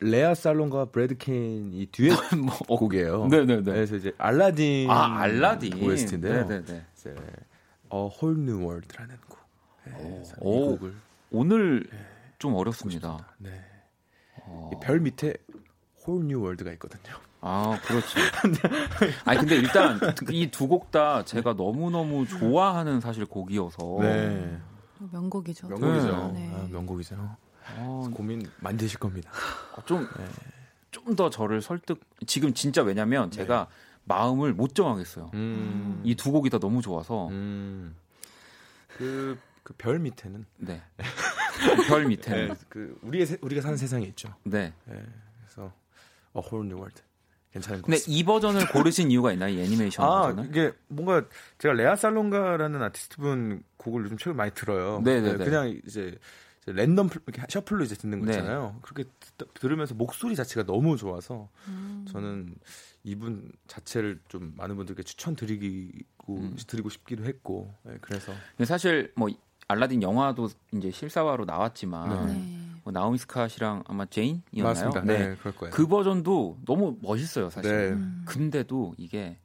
[0.00, 3.28] 레아 살롱가와 브래드 케인이 듀엣 뭐 곡이에요.
[3.28, 3.62] 네네네.
[3.62, 6.44] 그래서 이제 Aladdin 아 Aladdin OST인데요.
[6.46, 6.84] 네네네.
[6.96, 7.14] 이제
[7.88, 9.38] A Whole New World라는 곡.
[9.86, 10.70] 네, 그래서 이 오.
[10.76, 10.92] 곡을
[11.36, 11.88] 오늘
[12.38, 13.18] 좀 어렵습니다.
[13.38, 13.50] 네.
[14.42, 14.70] 어.
[14.74, 15.34] 이별 밑에
[16.06, 17.14] 홀뉴 월드가 있거든요.
[17.40, 18.18] 아 그렇죠.
[19.24, 24.58] 아니 근데 일단 이 두 곡 다 제가 너무 너무 좋아하는 사실 곡이어서 네.
[25.12, 25.68] 명곡이죠.
[25.68, 26.32] 명곡이죠.
[26.34, 26.50] 네.
[26.54, 27.36] 아, 명곡이죠.
[27.78, 29.30] 어, 고민 많이 되실 겁니다.
[29.84, 30.06] 좀
[30.90, 33.68] 좀 더 저를 설득 지금 진짜 왜냐면 제가
[34.04, 35.30] 마음을 못 정하겠어요.
[35.34, 36.00] 음.
[36.04, 37.94] 이두 곡이 다 너무 좋아서 음.
[38.96, 40.80] 그, 그 별 밑에는 네.
[41.88, 44.32] 별 밑에는 네, 그 우리의 세- 우리가 사는 세상이 있죠.
[44.44, 44.72] 네.
[44.84, 45.02] 네,
[45.40, 45.72] 그래서
[46.34, 47.02] A Whole New World
[47.52, 48.16] 괜찮은 것 근데 같습니다.
[48.20, 49.52] 이 버전을 고르신 이유가 있나요?
[49.54, 50.50] 이 애니메이션 아 버전을?
[50.50, 51.26] 이게 뭔가
[51.58, 55.00] 제가 레아 살롱가라는 아티스트 분 곡을 요즘 최근 많이 들어요.
[55.04, 55.38] 네네네.
[55.38, 56.16] 네, 그냥 이제,
[56.66, 57.08] random
[57.48, 58.32] shuffle로 이제 듣는 거 네.
[58.32, 58.78] 있잖아요.
[58.82, 59.04] 그렇게
[59.36, 62.04] 듣- 들으면서 목소리 자체가 너무 좋아서 음.
[62.10, 62.54] 저는
[63.04, 66.56] 이분 자체를 좀 많은 분들께 추천드리고 음.
[66.66, 69.28] 드리고 싶기도 했고 네, 그래서 근데 사실 뭐
[69.68, 72.58] 알라딘 영화도 이제 실사화로 나왔지만 네.
[72.84, 74.62] 뭐 나오미 스캇이랑 아마 제인이었나요?
[74.62, 75.00] 맞습니다.
[75.02, 75.28] 네.
[75.30, 75.72] 네, 그럴 거예요.
[75.74, 77.70] 그 버전도 너무 멋있어요, 사실.
[77.70, 77.88] 네.
[77.92, 78.22] 음.
[78.26, 79.38] 근데도 이게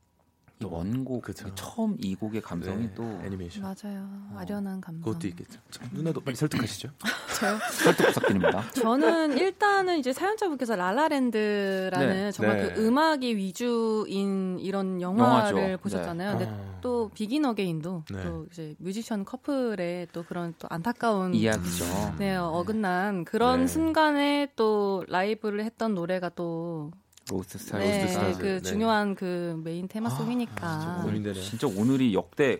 [0.62, 1.53] 이 또, 원곡 그쵸.
[1.55, 4.07] 처음 이 곡의 감성이 네, 또 애니메이션 맞아요.
[4.36, 5.01] 아련한 감성.
[5.01, 5.59] 그것도 있겠죠.
[5.72, 6.89] 자, 누나도 빨리 설득하시죠.
[7.39, 7.57] 저요?
[7.72, 8.64] 설득 부탁드립니다.
[8.74, 12.74] 저는 일단은 이제 사연자분께서 La La Land라는 네, 정말 네.
[12.74, 15.78] 그 음악이 위주인 이런 영화를 영화죠.
[15.82, 16.38] 보셨잖아요.
[16.38, 16.80] 근데 아.
[16.82, 18.24] 또 Begin Again도 네.
[18.24, 21.86] 또 이제 뮤지션 커플의 또 그런 또 안타까운 이야기죠.
[22.20, 23.68] 네, 어긋난 그런 네.
[23.68, 26.91] 순간에 또 라이브를 했던 노래가 또
[27.32, 27.84] Lost Stars.
[27.86, 28.38] 네, Lost Stars.
[28.39, 28.61] 그 네.
[28.61, 30.79] 중요한 그 메인 테마 아, 송이니까.
[30.79, 31.43] 진짜 고민되네요.
[31.43, 32.59] 진짜 오늘이 역대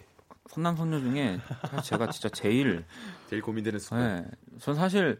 [0.50, 1.40] 선남 선녀 중에
[1.84, 2.86] 제가 진짜 제일
[3.30, 4.24] 제일 고민되는 순간.
[4.26, 5.20] 네, 전 사실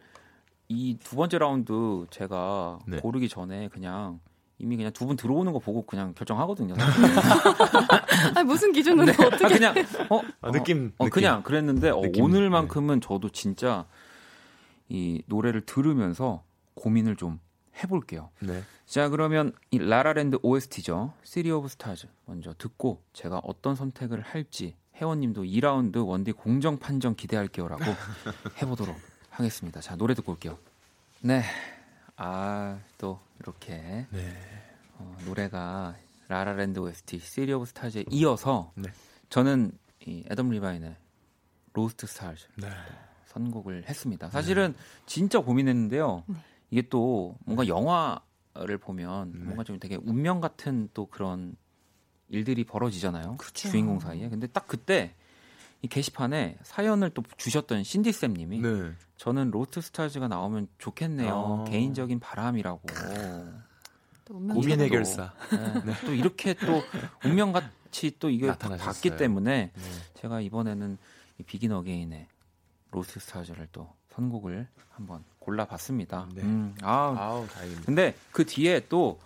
[0.68, 2.98] 이 두 번째 라운드 제가 네.
[3.00, 4.20] 고르기 전에 그냥
[4.58, 6.74] 이미 그냥 두 분 들어오는 거 보고 그냥 결정하거든요.
[8.34, 9.12] 아니, 무슨 기준으로 네.
[9.26, 9.74] 어떻게 아, 그냥
[10.08, 11.10] 어, 아, 느낌, 어, 느낌.
[11.10, 13.86] 그냥 그랬는데 어, 느낌, 오늘만큼은 저도 진짜
[14.88, 16.42] 이 노래를 들으면서
[16.74, 17.40] 고민을 좀
[17.82, 18.30] 해볼게요.
[18.40, 18.62] 네.
[18.86, 21.12] 자 그러면 이 라라랜드 OST죠.
[21.22, 27.84] City of Stars 먼저 듣고 제가 어떤 선택을 할지 회원님도 2라운드 원디 공정 판정 기대할게요라고
[28.60, 28.96] 해보도록
[29.30, 29.80] 하겠습니다.
[29.80, 30.58] 자 노래 듣고 올게요.
[31.20, 31.42] 네,
[32.16, 34.36] 아 또 이렇게 네.
[34.98, 35.96] 어, 노래가
[36.28, 38.90] 라라랜드 OST City of Stars에 이어서 네.
[39.28, 39.72] 저는
[40.06, 40.96] 이 애덤 리바인의
[41.72, 42.68] Lost Stars 네.
[43.26, 44.28] 선곡을 했습니다.
[44.28, 44.74] 사실은
[45.06, 46.24] 진짜 고민했는데요.
[46.72, 46.78] 네.
[46.78, 49.38] 이게 또 뭔가 영화를 보면 네.
[49.44, 51.54] 뭔가 좀 되게 운명 같은 또 그런
[52.28, 53.36] 일들이 벌어지잖아요.
[53.36, 53.68] 그쵸.
[53.68, 54.28] 주인공 사이에.
[54.28, 55.14] 근데 딱 그때
[55.82, 58.92] 이 게시판에 사연을 또 주셨던 신디 쌤님이 네.
[59.16, 61.64] 저는 Lost Stars가 나오면 좋겠네요.
[61.66, 61.70] 아.
[61.70, 62.80] 개인적인 바람이라고.
[64.26, 64.80] 고민.
[64.80, 65.32] 해결사.
[65.84, 65.92] 네.
[66.06, 66.82] 또 이렇게 또
[67.24, 68.46] 운명 같 빛이 또 이게.
[68.56, 69.90] 봤기 때문에 네.
[70.14, 70.96] 제가 이번에는
[71.38, 72.26] 이 Begin Again의
[72.90, 76.26] Lost Stars를 또 선곡을 한번 골라봤습니다.
[76.34, 76.42] 네.
[76.42, 77.86] 음, 아, 아우 다행입니다.
[77.86, 79.18] 근데 그 뒤에 또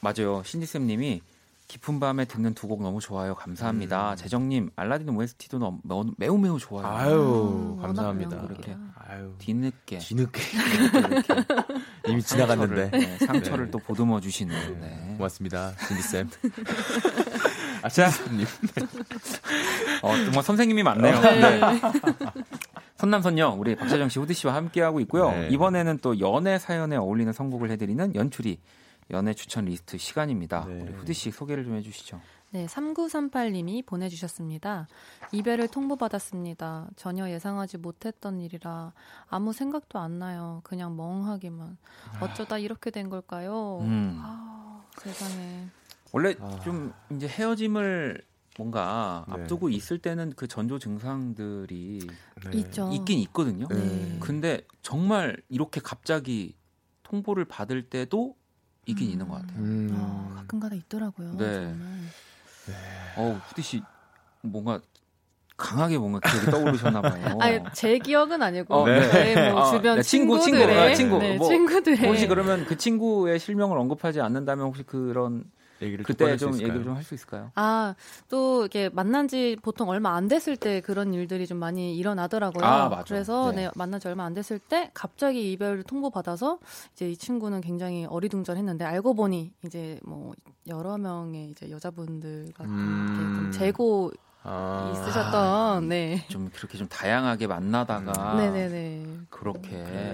[0.00, 0.42] 맞아요.
[0.44, 1.22] 신디쌤님이
[1.68, 3.34] 깊은 밤에 듣는 두 곡 너무 좋아요.
[3.34, 4.10] 감사합니다.
[4.10, 4.16] 음.
[4.16, 6.86] 재정님 알라딘 OST도 너무, 너무- 매우 매우 좋아요.
[6.86, 8.42] 아유 아, 감사합니다.
[8.42, 8.76] 그렇게.
[9.08, 11.34] 아유 뒤늦게 뒤늦게 이렇게
[12.08, 13.70] 이미 상처를, 지나갔는데 네, 상처를 네.
[13.70, 14.80] 또 보듬어 주시는.
[14.80, 14.88] 네.
[15.08, 15.14] 네.
[15.16, 16.30] 고맙습니다, 진디 쌤.
[17.82, 18.10] 아, 자.
[18.30, 18.46] 님
[20.02, 21.20] 어, 정말 선생님이 많네요.
[21.20, 21.60] 네.
[23.02, 25.32] 선남선녀 우리 박재정 씨, 후디 씨와 함께 하고 있고요.
[25.32, 25.48] 네.
[25.48, 28.60] 이번에는 또 연애 사연에 어울리는 선곡을 해드리는 연출이
[29.10, 30.66] 연애 추천 리스트 시간입니다.
[30.68, 30.82] 네.
[30.82, 32.20] 우리 후디 씨 소개를 좀 해주시죠.
[32.50, 34.86] 네, 3938님이 보내주셨습니다.
[35.32, 36.90] 이별을 통보받았습니다.
[36.94, 38.92] 전혀 예상하지 못했던 일이라
[39.26, 40.60] 아무 생각도 안 나요.
[40.62, 41.78] 그냥 멍하기만.
[42.20, 43.80] 어쩌다 이렇게 된 걸까요?
[43.80, 44.16] 음.
[44.22, 45.66] 아, 세상에.
[46.12, 46.60] 원래 아.
[46.62, 48.22] 좀 이제 헤어짐을
[48.58, 49.34] 뭔가 네.
[49.34, 51.98] 앞두고 있을 때는 그 전조 증상들이
[52.52, 52.64] 네.
[52.90, 53.66] 있긴 있거든요.
[53.68, 54.18] 네.
[54.20, 56.56] 근데 정말 이렇게 갑자기
[57.02, 58.36] 통보를 받을 때도
[58.86, 59.12] 있긴 음.
[59.12, 59.62] 있는 것 같아요.
[59.62, 59.88] 음.
[59.92, 61.36] 어, 가끔가다 있더라고요.
[61.36, 61.52] 네.
[61.54, 62.12] 정말.
[63.16, 63.84] 어, 후디 씨
[64.42, 64.80] 뭔가
[65.56, 67.12] 강하게 뭔가 기억이 떠오르셨나 봐요.
[67.40, 69.34] 아니, 제 기억은 아니고, 어, 네.
[69.34, 69.50] 네.
[69.50, 71.18] 뭐 아, 주변 네, 친구, 친구, 친구들의, 아, 친구.
[71.18, 72.08] 네, 뭐, 친구들의.
[72.08, 75.44] 혹시 그러면 그 친구의 실명을 언급하지 않는다면 혹시 그런
[75.82, 76.54] 얘기를 그때 좀?
[76.54, 77.50] 얘기를 좀 할 수 있을까요?
[77.54, 77.94] 아,
[78.28, 82.64] 또 이렇게 만난 지 보통 얼마 안 됐을 때 그런 일들이 좀 많이 일어나더라고요.
[82.64, 83.04] 아, 맞아.
[83.04, 83.64] 그래서 네.
[83.66, 83.70] 네.
[83.74, 86.58] 만난 지 얼마 안 됐을 때 갑자기 이별을 통보받아서
[86.92, 90.34] 이제 이 친구는 굉장히 어리둥절했는데 알고 보니 이제 뭐
[90.68, 93.06] 여러 명의 이제 여자분들과 음.
[93.18, 94.12] 이렇게 좀 재고
[94.44, 94.90] 아.
[94.92, 96.24] 있으셨던 네.
[96.28, 99.06] 좀 그렇게 좀 다양하게 만나다가 네네네.
[99.30, 99.70] 그렇게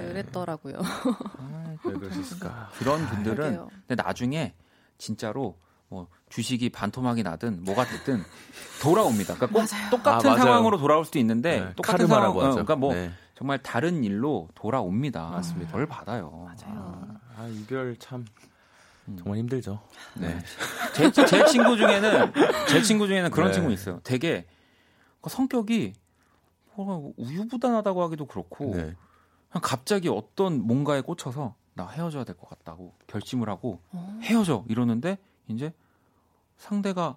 [0.08, 0.78] 그랬더라고요.
[0.80, 2.70] 아, 왜 그러셨을까?
[2.78, 3.66] 그런 분들은.
[3.86, 4.54] 근데 나중에
[4.99, 5.57] 진짜로
[5.88, 8.22] 뭐 주식이 반토막이 나든 뭐가 됐든
[8.82, 9.34] 돌아옵니다.
[9.36, 10.44] 그러니까 꼭 똑같은 아, 맞아요.
[10.44, 12.51] 상황으로 돌아올 수도 있는데 네, 똑같은 상황, 어, 하죠.
[12.51, 13.11] 그러니까 뭐 네.
[13.34, 15.28] 정말 다른 일로 돌아옵니다.
[15.30, 15.72] 맞습니다.
[15.72, 16.30] 벌 받아요.
[16.44, 17.07] 맞아요.
[17.36, 18.26] 아 이별 참
[19.07, 19.16] 음.
[19.18, 19.80] 정말 힘들죠.
[20.14, 20.38] 네.
[20.94, 22.32] 제, 제 친구 중에는
[22.68, 23.55] 제 친구 중에는 그런 네.
[23.55, 24.01] 친구 있어요.
[24.05, 24.46] 되게
[25.20, 25.94] 그 성격이
[26.74, 28.94] 뭐가 우유부단하다고 하기도 그렇고 네.
[29.51, 34.18] 그냥 갑자기 어떤 뭔가에 꽂혀서 나 헤어져야 될 것 같다고 결심을 하고 어.
[34.22, 35.16] 헤어져 이러는데
[35.46, 35.72] 이제
[36.56, 37.16] 상대가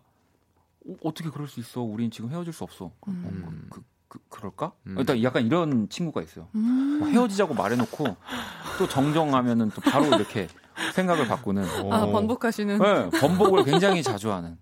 [0.87, 1.81] 어, 어떻게 그럴 수 있어?
[1.81, 2.91] 우린 지금 헤어질 수 없어.
[3.07, 3.43] 음.
[3.43, 4.71] 어, 그, 그, 그 럴까?
[4.85, 4.95] 음.
[4.99, 6.47] 일단 약간 이런 친구가 있어요.
[6.53, 6.99] 음.
[6.99, 8.05] 뭐 헤어지자고 말해놓고
[8.77, 10.47] 또 정정하면은 또 바로 이렇게
[10.93, 11.63] 생각을 바꾸는.
[11.91, 12.11] 아, 어.
[12.11, 12.77] 반복하시는.
[12.77, 14.57] 네, 번복을 굉장히 자주 하는.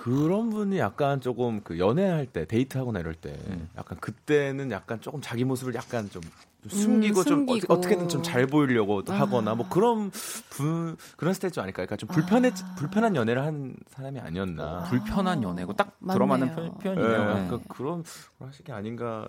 [0.00, 3.68] 그런 분이 약간 조금 그 연애할 때 데이트하거나 이럴 때 음.
[3.76, 6.30] 약간 그때는 약간 조금 자기 모습을 약간 좀, 좀
[6.66, 7.72] 숨기고 좀 숨기고.
[7.72, 9.12] 어 떻게, 든 좀 잘 보이려고 아.
[9.12, 10.10] 하거나 뭐 그런
[10.50, 11.76] 분 그런 스타일이 아닐까?
[11.86, 12.74] 그러니까 좀 불편해 아.
[12.76, 14.84] 불편한 연애를 한 사람이 아니었나?
[14.84, 16.14] 불편한 연애고 딱 맞네요.
[16.14, 17.34] 들어맞는 표- 네, 표현이네요.
[17.34, 17.44] 네.
[17.44, 18.02] 약간 그런
[18.38, 19.26] 걸 하신 게 아닌가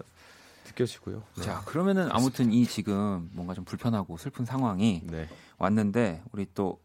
[0.68, 1.24] 느껴지고요.
[1.38, 1.42] 네.
[1.44, 5.28] 자, 그러면은 아무튼 이 지금 뭔가 좀 불편하고 슬픈 상황이 네.
[5.58, 6.80] 왔는데 우리 또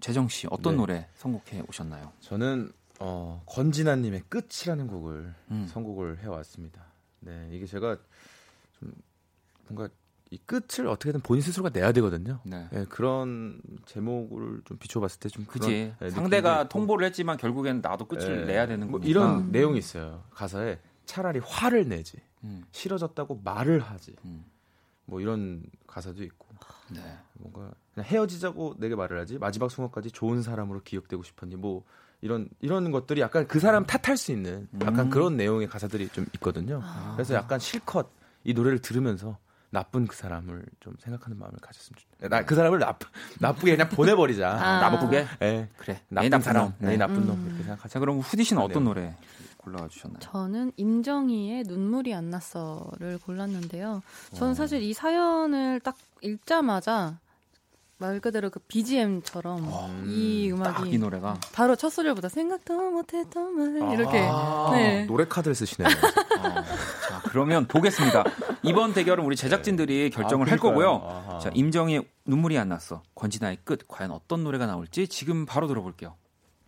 [0.00, 0.76] 재정 씨 어떤 네.
[0.78, 2.12] 노래 선곡해 오셨나요?
[2.20, 2.70] 저는
[3.00, 5.66] 어, 권진아님의 끝이라는 곡을 음.
[5.68, 6.82] 선곡을 해왔습니다.
[7.20, 7.96] 네, 이게 제가
[8.78, 8.92] 좀
[9.68, 9.92] 뭔가
[10.30, 12.40] 이 끝을 어떻게든 본인 스스로가 내야 되거든요.
[12.44, 12.68] 네.
[12.70, 15.94] 네, 그런 제목을 좀 비춰봤을 때 좀 그지.
[16.00, 16.68] 네, 상대가 있고.
[16.68, 19.08] 통보를 했지만 결국에는 나도 끝을 네, 내야 되는 뭐 거니까.
[19.10, 20.22] 이런 내용이 있어요.
[20.30, 24.44] 가사에 차라리 화를 내지 음, 싫어졌다고 말을 하지 음.
[25.06, 26.46] 뭐 이런 가사도 있고
[26.90, 27.00] 네.
[27.34, 31.84] 뭔가 그냥 헤어지자고 내게 말을 하지 마지막 순간까지 좋은 사람으로 기억되고 싶었니 뭐
[32.20, 35.10] 이런 이런 것들이 약간 그 사람 탓할 수 있는 약간 음.
[35.10, 36.80] 그런 내용의 가사들이 좀 있거든요.
[36.84, 37.12] 아.
[37.16, 38.10] 그래서 약간 실컷
[38.44, 39.38] 이 노래를 들으면서
[39.70, 42.28] 나쁜 그 사람을 좀 생각하는 마음을 가졌으면 좋.
[42.28, 42.96] 나그 사람을 나
[43.40, 44.50] 나쁘게 그냥 보내버리자.
[44.50, 44.80] 아.
[44.90, 45.26] 나쁘게.
[45.42, 45.68] 예.
[45.76, 46.00] 그래.
[46.08, 46.74] 나쁜 내 나쁜 사람, 놈.
[46.78, 46.96] 내 네.
[46.96, 47.46] 나쁜 놈 음.
[47.46, 47.88] 이렇게 생각하자.
[47.88, 48.88] 자, 그럼 후디 씨는 어떤 네.
[48.88, 49.16] 노래
[49.58, 50.20] 골라와 주셨나요?
[50.20, 54.02] 저는 임정희의 눈물이 안 났어를 골랐는데요.
[54.32, 54.34] 어.
[54.36, 57.18] 저는 사실 이 사연을 딱 읽자마자
[57.98, 59.64] 말 그대로 그 BGM처럼
[60.06, 65.04] 이딱 음악이 이 노래가 바로 첫 소절보다 생각도 못했던 말 이렇게 아, 네.
[65.06, 65.88] 노래 카드를 쓰시네요.
[66.38, 66.64] 어,
[67.08, 68.24] 자, 그러면 보겠습니다.
[68.62, 71.02] 이번 대결은 우리 제작진들이 결정을 아, 할 거고요.
[71.04, 71.38] 아하.
[71.38, 73.02] 자, 임정희의 눈물이 안 났어.
[73.14, 73.86] 권진아의 끝.
[73.88, 76.16] 과연 어떤 노래가 나올지 지금 바로 들어볼게요.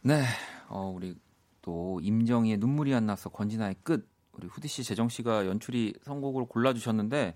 [0.02, 0.24] 네.
[0.68, 1.14] 어, 우리
[1.62, 3.28] 또 임정희의 눈물이 안 났어.
[3.30, 4.08] 권진아의 끝.
[4.32, 7.34] 우리 후디 씨, 재정 씨가 연출이 선곡을 골라 주셨는데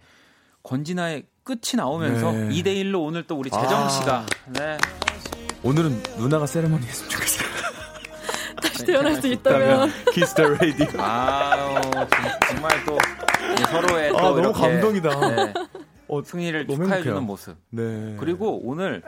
[0.62, 2.48] 권진아의 끝이 나오면서 네.
[2.48, 3.88] 2대 1로 오늘 또 우리 재정 아.
[3.88, 4.78] 씨가 네.
[5.62, 7.53] 오늘은 누나가 세레머니 했으면 좋겠어요.
[8.74, 10.86] 다시 태어날 수 있다면 Kiss the Radio.
[11.00, 12.08] 아유, 정-
[12.48, 12.98] 정말 또
[13.70, 15.20] 서로의 또 아, 너무 이렇게 감동이다.
[15.20, 15.54] 네,
[16.08, 17.22] 어, 승리를 너무 축하해 주는.
[17.22, 17.56] 모습.
[17.70, 18.16] 네.
[18.18, 19.02] 그리고 오늘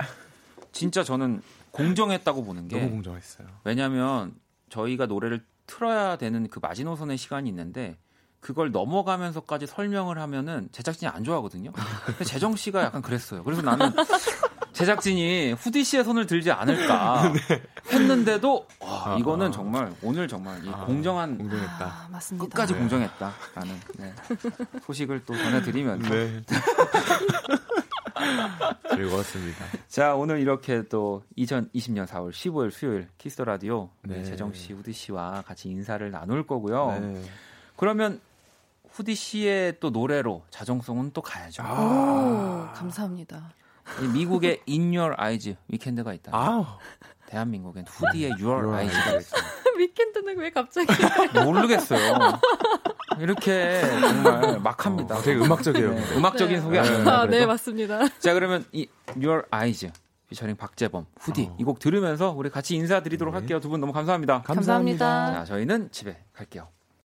[0.72, 1.42] 진짜 저는
[1.72, 3.46] 공정했다고 보는 너무 게 공정했어요.
[3.64, 4.34] 왜냐하면
[4.70, 7.98] 저희가 노래를 틀어야 되는 그 마지노선의 시간이 있는데
[8.40, 11.72] 그걸 넘어가면서까지 설명을 하면은 제작진이 안 좋아하거든요.
[12.06, 13.42] 근데 재정 씨가 약간 그랬어요.
[13.42, 13.92] 그래서 나는
[14.76, 17.32] 제작진이 후디 씨의 손을 들지 않을까
[17.90, 21.86] 했는데도 와, 이거는 정말 오늘 정말 이 공정한 공정했다.
[21.86, 22.44] 아, 맞습니다.
[22.44, 22.78] 끝까지 네.
[22.80, 24.14] 공정했다라는 네.
[24.82, 26.42] 소식을 또 전해드리면서 네.
[28.94, 29.64] 즐거웠습니다.
[29.88, 34.24] 자 오늘 이렇게 또 2020년 4월 15일 수요일 Kiss the Radio 네, 네.
[34.24, 36.98] 재정 씨, 후디 씨와 같이 인사를 나눌 거고요.
[37.00, 37.22] 네.
[37.76, 38.20] 그러면
[38.90, 41.62] 후디 씨의 또 노래로 자정송은 또 가야죠.
[41.62, 43.54] 오, 감사합니다.
[44.02, 46.30] 이 미국의 In Your Eyes 위켄드가 있다.
[46.34, 46.78] 아,
[47.26, 49.26] 대한민국엔 후디의 Your Eyes가 Eyes.
[49.34, 49.42] 있어요.
[49.78, 50.86] 위켄드는 왜 갑자기?
[51.44, 52.38] 모르겠어요.
[53.18, 55.16] 이렇게 정말 막합니다.
[55.16, 55.94] 어, 되게 음악적이에요.
[55.94, 56.16] 네.
[56.16, 56.60] 음악적인 네.
[56.62, 57.20] 소개 아닙니다.
[57.20, 57.46] 아, 네.
[57.46, 58.08] 맞습니다.
[58.18, 59.90] 자 그러면 이 Your Eyes
[60.28, 61.56] 피처링 박재범 후디 어.
[61.60, 63.40] 이곡 들으면서 우리 같이 인사드리도록 네.
[63.40, 63.60] 할게요.
[63.60, 64.42] 두 분 너무 감사합니다.
[64.42, 65.32] 감사합니다.
[65.34, 66.68] 자 저희는 집에 갈게요.